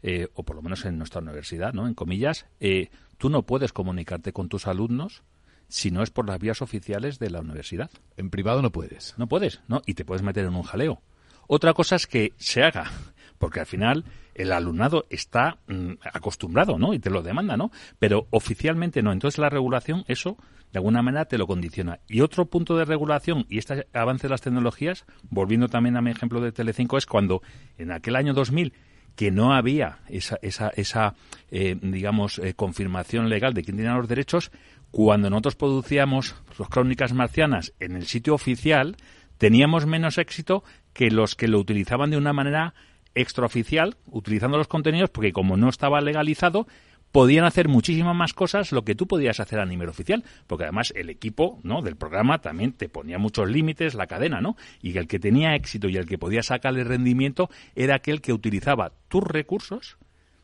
[0.03, 1.89] Eh, o por lo menos en nuestra universidad, ¿no?
[1.89, 5.25] En comillas, eh, tú no puedes comunicarte con tus alumnos
[5.69, 7.91] si no es por las vías oficiales de la universidad.
[8.17, 9.15] En privado no puedes.
[9.19, 9.83] No puedes, ¿no?
[9.87, 11.03] Y te puedes meter en un jaleo.
[11.47, 12.91] Otra cosa es que se haga,
[13.39, 16.95] porque al final el alumnado está mm, acostumbrado, ¿no?
[16.95, 17.71] Y te lo demanda, ¿no?
[17.99, 19.13] Pero oficialmente no.
[19.13, 20.37] Entonces la regulación, eso,
[20.73, 22.01] de alguna manera te lo condiciona.
[22.09, 26.11] Y otro punto de regulación, y este avance de las tecnologías, volviendo también a mi
[26.11, 27.43] ejemplo de Telecinco, es cuando
[27.79, 28.73] en aquel año 2000
[29.19, 31.17] que no había esa, esa, esa
[31.51, 34.53] eh, digamos, eh, confirmación legal de quién tenía los derechos,
[34.93, 38.95] cuando nosotros producíamos las crónicas marcianas en el sitio oficial,
[39.37, 40.63] teníamos menos éxito
[40.93, 42.75] que los que lo utilizaban de una manera
[43.17, 46.69] extraoficial, utilizando los contenidos, porque como no estaba legalizado,
[47.13, 50.93] podían hacer muchísimas más cosas lo que tú podías hacer a nivel oficial, porque además
[50.97, 51.83] el equipo ¿no?
[51.83, 54.57] del programa también te ponía muchos límites, la cadena, ¿no?
[54.83, 58.93] Y el que tenía éxito y el que podía sacarle rendimiento era aquel que utilizaba
[59.09, 59.99] tus recursos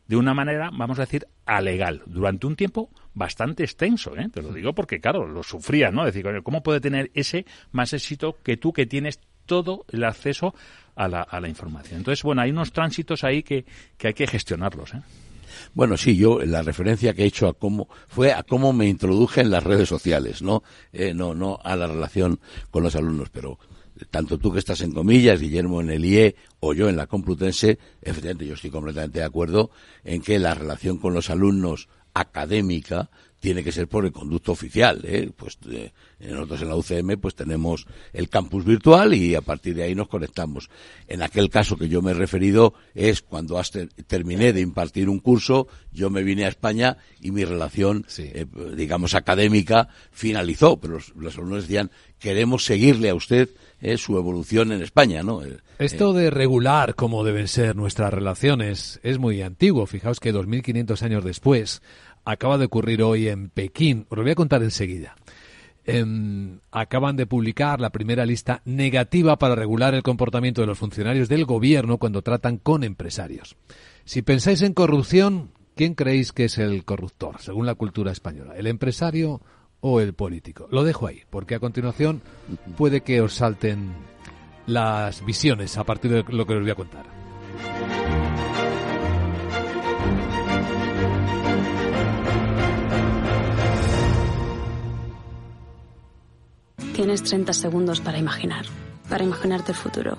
[0.07, 4.29] de una manera, vamos a decir, alegal, durante un tiempo bastante extenso, ¿eh?
[4.31, 6.05] te lo digo porque, claro, lo sufría, ¿no?
[6.05, 10.53] Decir, ¿cómo puede tener ese más éxito que tú que tienes todo el acceso
[10.95, 11.97] a la, a la información?
[11.97, 13.65] Entonces, bueno, hay unos tránsitos ahí que,
[13.97, 15.01] que hay que gestionarlos, ¿eh?
[15.73, 19.41] Bueno, sí, yo la referencia que he hecho a cómo fue a cómo me introduje
[19.41, 22.39] en las redes sociales, no, eh, no, no a la relación
[22.71, 23.59] con los alumnos, pero
[24.09, 27.79] tanto tú que estás en comillas, Guillermo en el IE o yo en la Complutense,
[28.01, 29.71] efectivamente yo estoy completamente de acuerdo
[30.03, 33.09] en que la relación con los alumnos académica
[33.45, 35.01] tiene que ser por el conducto oficial.
[35.03, 35.29] ¿eh?
[35.35, 39.83] Pues eh, nosotros en la UCM pues tenemos el campus virtual y a partir de
[39.83, 40.67] ahí nos conectamos.
[41.07, 43.61] En aquel caso que yo me he referido es cuando
[44.07, 49.13] terminé de impartir un curso, yo me vine a España y mi relación, eh, digamos,
[49.13, 50.77] académica finalizó.
[50.79, 55.43] Pero los, alumnos decían, queremos seguirle a usted eh, su evolución en España, ¿no?
[55.43, 59.85] Eh, Esto de regular cómo deben ser nuestras relaciones es muy antiguo.
[59.85, 61.83] Fijaos que 2.500 años después
[62.25, 64.05] acaba de ocurrir hoy en Pekín.
[64.09, 65.15] Os lo voy a contar enseguida.
[65.87, 71.29] Em, acaban de publicar la primera lista negativa para regular el comportamiento de los funcionarios
[71.29, 73.55] del gobierno cuando tratan con empresarios.
[74.03, 78.55] Si pensáis en corrupción, ¿quién creéis que es el corruptor, según la cultura española?
[78.57, 79.41] ¿El empresario
[79.79, 80.67] o el político?
[80.71, 82.23] Lo dejo ahí, porque a continuación
[82.77, 83.93] puede que os salten
[84.65, 87.05] las visiones a partir de lo que os voy a contar.
[96.95, 98.65] Tienes 30 segundos para imaginar,
[99.09, 100.17] para imaginarte el futuro,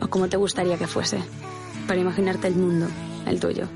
[0.00, 1.18] o como te gustaría que fuese,
[1.88, 2.86] para imaginarte el mundo,
[3.26, 3.66] el tuyo,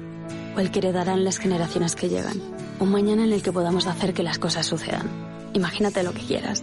[0.56, 2.40] o el que heredarán las generaciones que llegan,
[2.78, 5.08] un mañana en el que podamos hacer que las cosas sucedan.
[5.52, 6.62] Imagínate lo que quieras,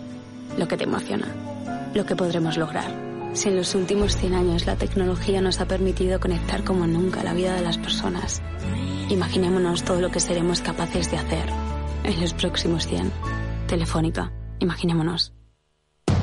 [0.58, 1.28] lo que te emociona,
[1.94, 2.90] lo que podremos lograr.
[3.34, 7.34] Si en los últimos 100 años la tecnología nos ha permitido conectar como nunca la
[7.34, 8.42] vida de las personas,
[9.10, 11.50] imaginémonos todo lo que seremos capaces de hacer
[12.06, 13.12] en los próximos 100.
[13.68, 15.34] Telefónica, imaginémonos.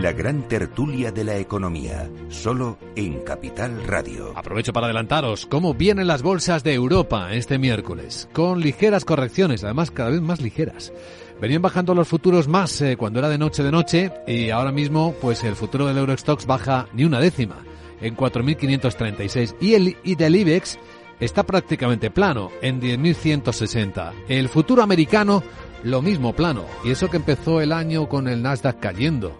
[0.00, 4.32] La gran tertulia de la economía, solo en Capital Radio.
[4.34, 9.90] Aprovecho para adelantaros cómo vienen las bolsas de Europa este miércoles, con ligeras correcciones, además
[9.90, 10.90] cada vez más ligeras.
[11.38, 15.14] Venían bajando los futuros más eh, cuando era de noche de noche y ahora mismo
[15.20, 17.58] pues el futuro del Eurostox baja ni una décima
[18.00, 20.78] en 4.536 y el y del IBEX
[21.20, 24.12] está prácticamente plano en 10.160.
[24.28, 25.42] El futuro americano
[25.84, 29.36] lo mismo plano y eso que empezó el año con el Nasdaq cayendo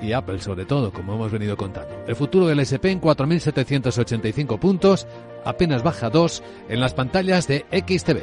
[0.00, 2.04] y Apple sobre todo, como hemos venido contando.
[2.06, 5.06] El futuro del SP en 4.785 puntos,
[5.44, 8.22] apenas baja 2 en las pantallas de XTV.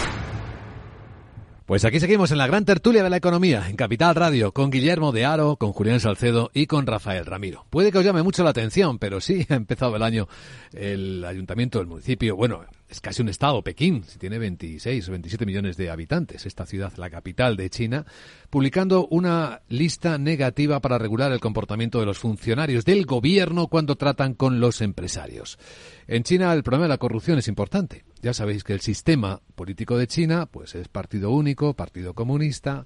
[1.71, 5.13] Pues aquí seguimos en la gran tertulia de la economía, en Capital Radio, con Guillermo
[5.13, 7.65] de Aro, con Julián Salcedo y con Rafael Ramiro.
[7.69, 10.27] Puede que os llame mucho la atención, pero sí ha empezado el año
[10.73, 15.45] el ayuntamiento del municipio, bueno, es casi un estado, Pekín, si tiene 26 o 27
[15.45, 18.05] millones de habitantes, esta ciudad, la capital de China,
[18.49, 24.33] publicando una lista negativa para regular el comportamiento de los funcionarios del gobierno cuando tratan
[24.33, 25.57] con los empresarios.
[26.05, 28.03] En China el problema de la corrupción es importante.
[28.21, 32.85] Ya sabéis que el sistema político de China pues es partido único, partido comunista,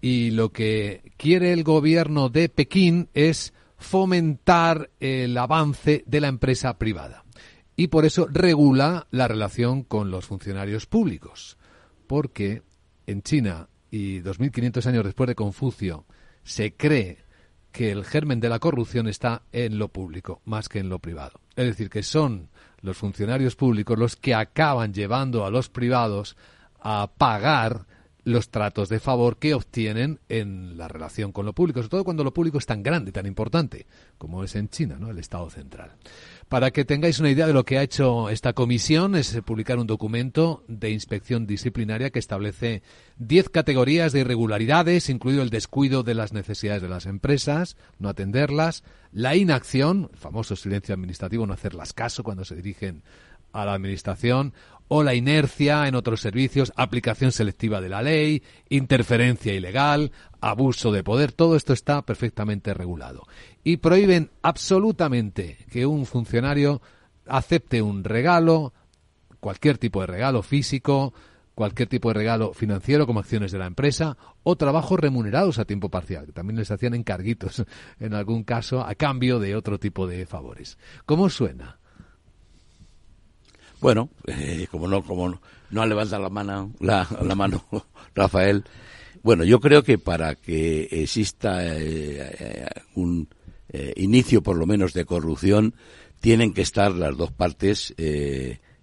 [0.00, 6.78] y lo que quiere el gobierno de Pekín es fomentar el avance de la empresa
[6.78, 7.22] privada
[7.76, 11.56] y por eso regula la relación con los funcionarios públicos.
[12.06, 12.62] Porque
[13.06, 16.06] en China, y 2.500 años después de Confucio,
[16.44, 17.18] se cree
[17.70, 21.40] que el germen de la corrupción está en lo público más que en lo privado.
[21.56, 22.50] Es decir, que son
[22.82, 26.36] los funcionarios públicos los que acaban llevando a los privados
[26.80, 27.86] a pagar
[28.24, 32.24] los tratos de favor que obtienen en la relación con lo público, sobre todo cuando
[32.24, 33.86] lo público es tan grande, tan importante,
[34.18, 35.10] como es en China, ¿no?
[35.10, 35.92] el Estado central.
[36.52, 39.86] Para que tengáis una idea de lo que ha hecho esta comisión, es publicar un
[39.86, 42.82] documento de inspección disciplinaria que establece
[43.16, 48.84] 10 categorías de irregularidades, incluido el descuido de las necesidades de las empresas, no atenderlas,
[49.12, 53.02] la inacción, el famoso silencio administrativo, no hacerlas caso cuando se dirigen
[53.54, 54.52] a la Administración,
[54.94, 60.12] o la inercia en otros servicios, aplicación selectiva de la ley, interferencia ilegal,
[60.42, 63.26] abuso de poder, todo esto está perfectamente regulado.
[63.64, 66.82] Y prohíben absolutamente que un funcionario
[67.26, 68.74] acepte un regalo,
[69.40, 71.14] cualquier tipo de regalo físico,
[71.54, 75.88] cualquier tipo de regalo financiero como acciones de la empresa o trabajos remunerados a tiempo
[75.88, 77.64] parcial, que también les hacían encarguitos
[77.98, 80.76] en algún caso a cambio de otro tipo de favores.
[81.06, 81.78] ¿Cómo suena?
[83.82, 87.04] Bueno, eh, como no, como no, no levanta la mano, la,
[87.34, 87.64] mano
[88.14, 88.62] Rafael.
[89.24, 93.28] Bueno, yo creo que para que exista eh, eh, un
[93.96, 95.74] inicio, por lo menos, de corrupción,
[96.20, 97.92] tienen que estar las dos partes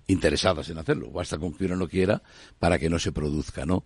[0.07, 1.11] interesadas en hacerlo.
[1.11, 2.21] Basta con que uno no quiera
[2.59, 3.85] para que no se produzca, ¿no?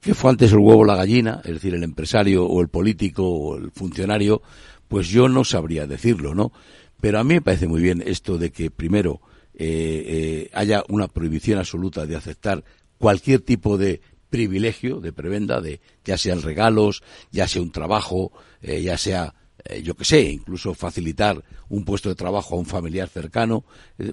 [0.00, 1.42] ¿Qué fue antes el huevo o la gallina?
[1.44, 4.40] Es decir, el empresario o el político o el funcionario,
[4.86, 6.52] pues yo no sabría decirlo, ¿no?
[7.02, 9.20] Pero a mí me parece muy bien esto de que primero
[9.60, 12.62] eh, eh, haya una prohibición absoluta de aceptar
[12.96, 14.00] cualquier tipo de
[14.30, 17.02] privilegio, de prebenda, de ya sean regalos,
[17.32, 18.30] ya sea un trabajo,
[18.62, 19.34] eh, ya sea,
[19.82, 23.64] yo que sé, incluso facilitar un puesto de trabajo a un familiar cercano,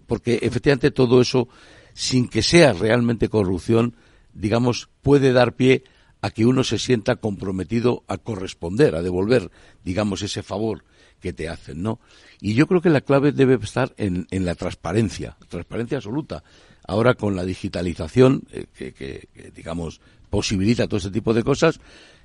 [0.08, 1.48] porque efectivamente todo eso,
[1.94, 3.96] sin que sea realmente corrupción,
[4.34, 5.84] digamos, puede dar pie
[6.22, 9.52] a que uno se sienta comprometido a corresponder, a devolver,
[9.84, 10.84] digamos, ese favor
[11.20, 12.00] que te hacen, ¿no?
[12.42, 16.44] Y yo creo que la clave debe estar en, en la transparencia, transparencia absoluta.
[16.88, 21.80] Ahora con la digitalización, eh, que, digamos, posibilita todo ese tipo de cosas,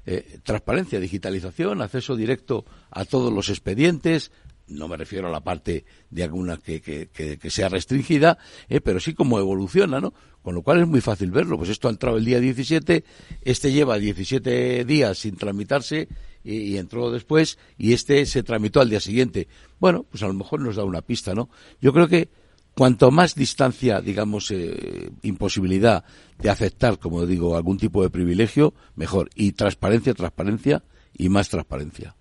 [0.05, 4.33] eh, transparencia, digitalización, acceso directo a todos los expedientes,
[4.71, 8.39] no me refiero a la parte de alguna que, que, que, sea restringida,
[8.69, 10.15] eh, pero sí como evoluciona, ¿no?
[10.43, 11.59] Con lo cual es muy fácil verlo.
[11.59, 13.05] Pues esto ha entrado el día 17,
[13.43, 16.09] este lleva 17 días sin tramitarse
[16.45, 19.49] y, entró después y este se tramitó al día siguiente.
[19.79, 21.49] Bueno, pues a lo mejor nos da una pista, ¿no?
[21.81, 22.29] Yo creo que
[22.75, 26.05] cuanto más distancia, digamos, eh, imposibilidad
[26.39, 29.29] de aceptar, como digo, algún tipo de privilegio, mejor.
[29.35, 30.83] Y transparencia, transparencia
[31.17, 32.15] y más transparencia.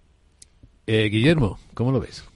[0.87, 2.27] Eh, Guillermo, ¿cómo lo ves?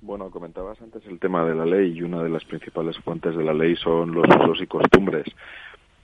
[0.00, 3.44] Bueno, comentabas antes el tema de la ley y una de las principales fuentes de
[3.44, 5.26] la ley son los usos y costumbres.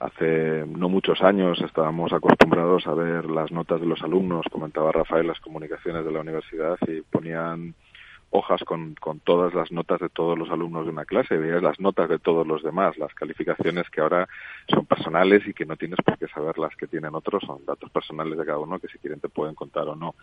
[0.05, 5.25] Hace no muchos años estábamos acostumbrados a ver las notas de los alumnos, comentaba Rafael,
[5.25, 7.73] las comunicaciones de la universidad y ponían
[8.29, 11.79] hojas con, con todas las notas de todos los alumnos de una clase, veías las
[11.79, 14.29] notas de todos los demás, las calificaciones que ahora
[14.69, 17.89] son personales y que no tienes por qué saber las que tienen otros, son datos
[17.89, 20.13] personales de cada uno que si quieren te pueden contar o no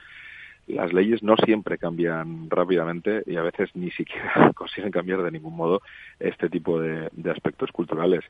[0.67, 5.57] las leyes no siempre cambian rápidamente y a veces ni siquiera consiguen cambiar de ningún
[5.57, 5.83] modo
[6.19, 8.25] este tipo de, aspectos culturales.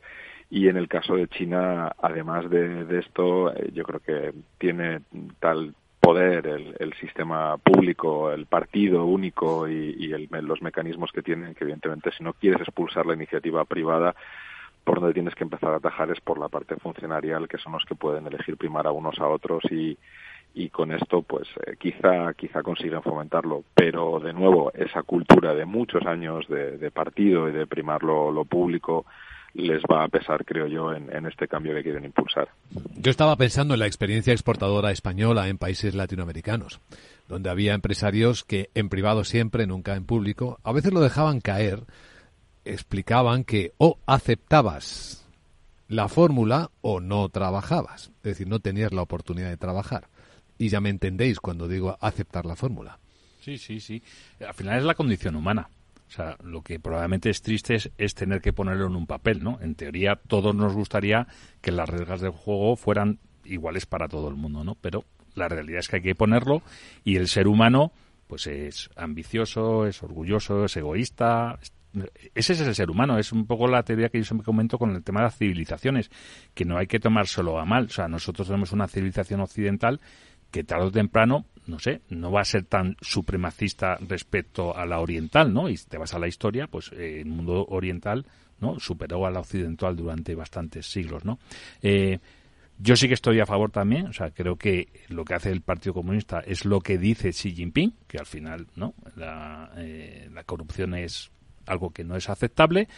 [0.50, 5.00] Y en el caso de China, además de, esto, eh, yo creo que tiene
[5.40, 11.22] tal poder, el, el, sistema público, el partido único y, y el, los mecanismos que
[11.22, 14.14] tienen, que evidentemente si no quieres expulsar la iniciativa privada,
[14.84, 17.84] por donde tienes que empezar a atajar es por la parte funcionarial, que son los
[17.84, 19.96] que pueden elegir primar a unos a otros y,
[20.54, 25.64] y con esto pues eh, quizá quizá consigan fomentarlo pero de nuevo esa cultura de
[25.64, 29.06] muchos años de, partido y de primar lo, público
[29.54, 32.48] les va a pesar, creo yo, en, este cambio que quieren impulsar.
[32.96, 36.80] Yo estaba pensando en la experiencia exportadora española en países latinoamericanos,
[37.28, 41.80] donde había empresarios que en privado siempre, nunca en público, a veces lo dejaban caer,
[42.64, 45.28] explicaban que o aceptabas
[45.88, 50.04] la fórmula o no trabajabas, es decir, no tenías la oportunidad de trabajar.
[50.62, 52.96] Y ya me entendéis cuando digo aceptar la fórmula.
[53.40, 54.00] Sí, sí, sí.
[54.46, 55.68] Al final es la condición humana.
[56.06, 59.58] O sea, lo que probablemente es triste es, tener que ponerlo en un papel, ¿no?
[59.60, 61.26] En teoría, todos nos gustaría
[61.60, 64.76] que las reglas del juego fueran iguales para todo el mundo, ¿no?
[64.80, 65.04] Pero
[65.34, 66.62] la realidad es que hay que ponerlo
[67.02, 67.90] y el ser humano,
[68.28, 71.58] pues es ambicioso, es orgulloso, es egoísta.
[72.36, 74.94] Ese es el ser humano, es un poco la teoría que yo siempre comento con
[74.94, 76.08] el tema de las civilizaciones,
[76.54, 77.86] que no hay que tomárselo a mal.
[77.86, 80.00] O sea, nosotros tenemos una civilización occidental
[80.52, 85.00] que tarde o temprano no sé, no va a ser tan supremacista respecto a la
[85.00, 85.68] oriental, ¿no?
[85.68, 88.26] Y te vas a la historia, pues eh, el mundo oriental,
[88.60, 88.80] ¿no?
[88.80, 91.38] Superó a la occidental durante bastantes siglos, ¿no?
[91.80, 92.18] Eh,
[92.78, 95.60] yo sí que estoy a favor también, o sea, creo que lo que hace el
[95.60, 98.94] Partido Comunista es lo que dice Xi Jinping, que al final, ¿no?
[99.14, 101.30] La, eh, corrupción es
[101.66, 102.88] algo que no es aceptable,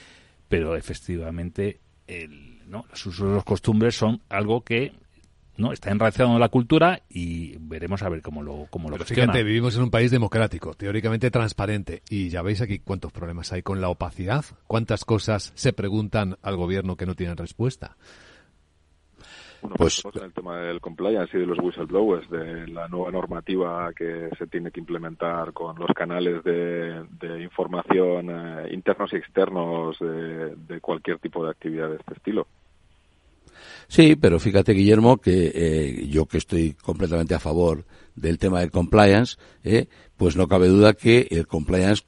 [0.48, 2.86] pero efectivamente el, ¿no?
[2.94, 4.92] Sus los costumbres son algo que
[5.56, 9.42] no está enraizado en la cultura y veremos a ver cómo lo cómo lo Fíjate,
[9.42, 13.80] vivimos en un país democrático, teóricamente transparente y ya veis aquí cuántos problemas hay con
[13.80, 17.96] la opacidad, cuántas cosas se preguntan al gobierno que no tienen respuesta.
[19.64, 23.90] Bueno, pues en el tema del compliance y de los whistleblowers, de la nueva normativa
[23.94, 29.98] que se tiene que implementar con los canales de, de información eh, internos y externos
[29.98, 32.46] de, de cualquier tipo de actividad de este estilo.
[33.88, 37.84] Sí, pero fíjate, Guillermo, que eh, yo que estoy completamente a favor
[38.14, 39.86] del tema del compliance, eh,
[40.16, 42.04] pues no cabe duda que el compliance,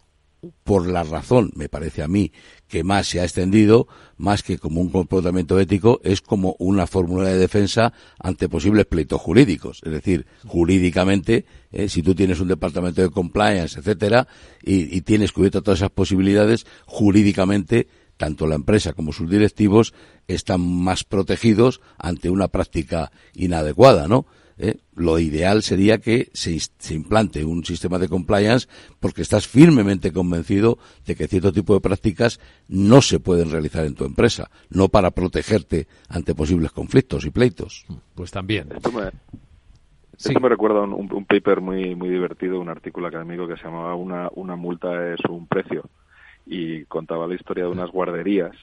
[0.63, 2.33] por la razón, me parece a mí,
[2.69, 7.29] que más se ha extendido, más que como un comportamiento ético, es como una fórmula
[7.29, 9.81] de defensa ante posibles pleitos jurídicos.
[9.85, 14.29] Es decir, jurídicamente, eh, si tú tienes un departamento de compliance, etcétera,
[14.63, 19.95] y, y tienes cubierto todas esas posibilidades, jurídicamente tanto la empresa como sus directivos
[20.27, 24.27] están más protegidos ante una práctica inadecuada, ¿no?
[24.59, 24.79] ¿Eh?
[24.95, 28.69] Lo ideal sería que se, se, implante un sistema de compliance
[29.01, 33.95] porque estás firmemente convencido de que cierto tipo de prácticas no se pueden realizar en
[33.95, 37.85] tu empresa, no para protegerte ante posibles conflictos y pleitos.
[38.15, 38.73] Pues también.
[38.75, 39.11] Esto me,
[40.17, 40.31] sí.
[40.31, 43.65] esto me recuerda un, un, un, paper muy, muy divertido, un artículo académico que se
[43.65, 45.91] llamaba Una, una multa es un precio
[46.47, 48.57] y contaba la historia de unas guarderías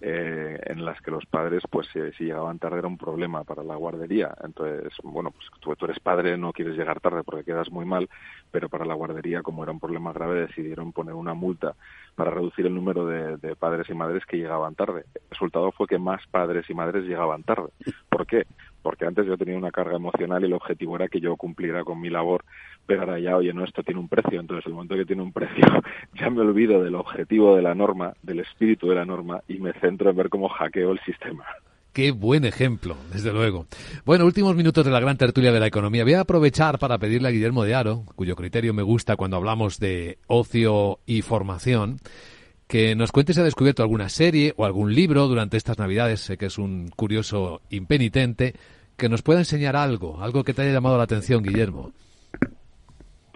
[0.00, 3.74] eh, en las que los padres, pues si, llegaban tarde era un problema para la
[3.74, 4.32] guardería.
[4.44, 8.08] Entonces, bueno, pues tú, tú, eres padre, no quieres llegar tarde porque quedas muy mal,
[8.50, 11.74] pero para la guardería, como era un problema grave, decidieron poner una multa
[12.18, 15.04] para reducir el número de, de padres y madres que llegaban tarde.
[15.14, 17.68] El resultado fue que más padres y madres llegaban tarde.
[18.10, 18.44] ¿Por qué?
[18.82, 22.00] Porque antes yo tenía una carga emocional y el objetivo era que yo cumpliera con
[22.00, 22.44] mi labor
[22.88, 25.30] pero ahora ya, oye, no, esto tiene un precio, entonces el momento que tiene un
[25.30, 25.62] precio,
[26.14, 29.74] ya me olvido del objetivo de la norma, del espíritu de la norma, y me
[29.74, 31.44] centro en ver cómo hackeo el sistema.
[31.92, 33.66] Qué buen ejemplo, desde luego.
[34.04, 36.04] Bueno, últimos minutos de la gran tertulia de la economía.
[36.04, 39.78] Voy a aprovechar para pedirle a Guillermo de Aro, cuyo criterio me gusta cuando hablamos
[39.78, 41.98] de ocio y formación,
[42.68, 46.36] que nos cuente si ha descubierto alguna serie o algún libro durante estas Navidades, sé
[46.36, 48.54] que es un curioso impenitente,
[48.96, 51.92] que nos pueda enseñar algo, algo que te haya llamado la atención, Guillermo.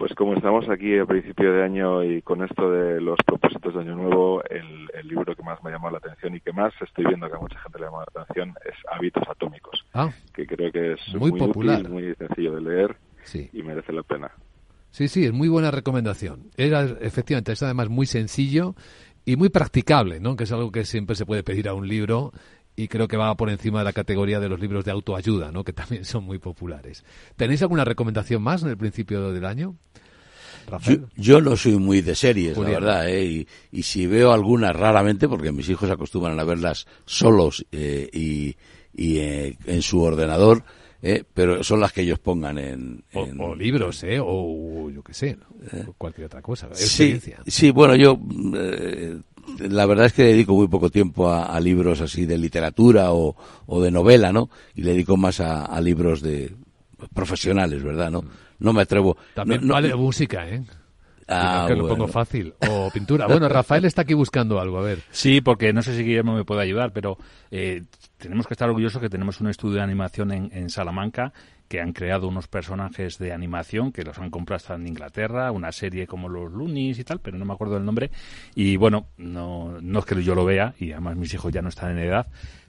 [0.03, 3.79] Pues como estamos aquí a principio de año y con esto de los propósitos de
[3.79, 6.73] Año Nuevo, el, el, libro que más me ha llamado la atención y que más
[6.81, 10.45] estoy viendo que a mucha gente le llama la atención es Hábitos Atómicos, ah, que
[10.45, 11.79] creo que es muy, muy popular.
[11.79, 13.49] útil, muy sencillo de leer sí.
[13.53, 14.29] y merece la pena.
[14.89, 16.49] Sí, sí, es muy buena recomendación.
[16.57, 18.75] Era efectivamente, es además muy sencillo
[19.23, 20.35] y muy practicable, ¿no?
[20.35, 22.33] Que es algo que siempre se puede pedir a un libro
[22.75, 25.63] y creo que va por encima de la categoría de los libros de autoayuda, ¿no?
[25.63, 27.03] que también son muy populares.
[27.35, 29.75] ¿Tenéis alguna recomendación más en el principio del año?
[30.81, 32.73] Yo, yo, no soy muy de series, Julián.
[32.73, 33.25] la verdad, ¿eh?
[33.25, 38.55] y, y, si veo alguna raramente, porque mis hijos acostumbran a verlas solos eh, y,
[38.93, 40.63] y eh, en su ordenador,
[41.01, 43.03] eh, pero son las que ellos pongan en...
[43.11, 43.41] en...
[43.41, 44.19] O, o, libros, ¿eh?
[44.23, 45.37] O yo qué sé,
[45.71, 45.83] Eh.
[45.85, 45.93] ¿no?
[45.97, 46.69] cualquier otra cosa.
[46.73, 48.17] Sí, sí, bueno, yo
[48.55, 49.19] eh,
[49.59, 53.35] la verdad es que dedico muy poco tiempo a, a libros así de literatura o,
[53.65, 54.49] o, de novela, ¿no?
[54.75, 56.55] Y le dedico más a, a libros de,
[57.13, 58.11] profesionales, ¿verdad?
[58.11, 58.23] No,
[58.59, 59.17] no me atrevo.
[59.33, 60.63] También no, vale música, ¿eh?
[61.27, 62.53] Ah, que lo pongo fácil.
[62.69, 63.27] O pintura.
[63.27, 64.99] Bueno, Rafael está aquí buscando algo, a ver.
[65.11, 67.17] Sí, porque no sé si Guillermo me puede ayudar, pero
[67.51, 67.83] eh,
[68.17, 71.33] tenemos que estar orgullosos que tenemos un estudio de animación en, en, Salamanca
[71.67, 75.71] que han creado unos personajes de animación que los han comprado hasta en Inglaterra, una
[75.71, 78.11] serie como los Loonies y tal, pero no me acuerdo del nombre.
[78.53, 81.69] Y bueno, no, no es que yo lo vea, y además mis hijos ya no
[81.69, 82.27] están en edad,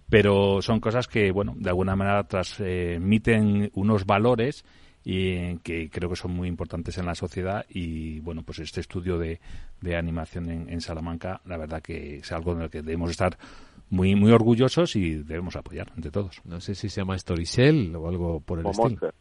[0.09, 4.65] pero son cosas que, bueno, de alguna manera transmiten unos valores
[5.05, 7.67] y que creo que son muy importantes en la sociedad.
[7.69, 9.41] Y bueno pues este estudio de,
[9.81, 13.39] de animación en, en, Salamanca la verdad que es algo en el que debemos estar
[13.91, 16.41] muy muy orgullosos y debemos apoyar entre todos.
[16.45, 18.93] No sé si se llama Storycell o algo por el Momonster.
[18.93, 19.13] estilo.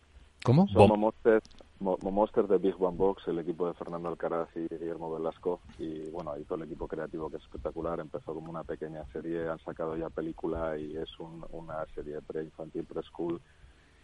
[0.43, 0.67] ¿cómo?
[0.73, 1.41] Momonster,
[1.79, 5.59] Momonster de Big One Box el equipo de Fernando Alcaraz y Guillermo Velasco.
[5.77, 7.99] Y bueno ahí todo el equipo creativo que es espectacular.
[7.99, 12.85] Empezó como una pequeña serie han sacado ya película y es un, una serie pre-infantil
[12.85, 13.41] pre-school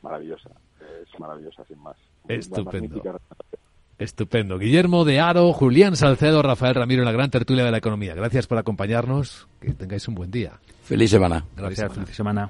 [0.01, 0.49] maravillosa,
[1.01, 1.97] es maravillosa sin más.
[2.27, 3.01] Estupendo.
[3.97, 4.57] Estupendo.
[4.57, 8.15] Guillermo de Aro, Julián Salcedo, Rafael Ramiro en la gran tertulia de la economía.
[8.15, 9.47] Gracias por acompañarnos.
[9.59, 10.53] Que tengáis un buen día.
[10.83, 11.45] Feliz semana.
[11.55, 12.49] Gracias, feliz semana.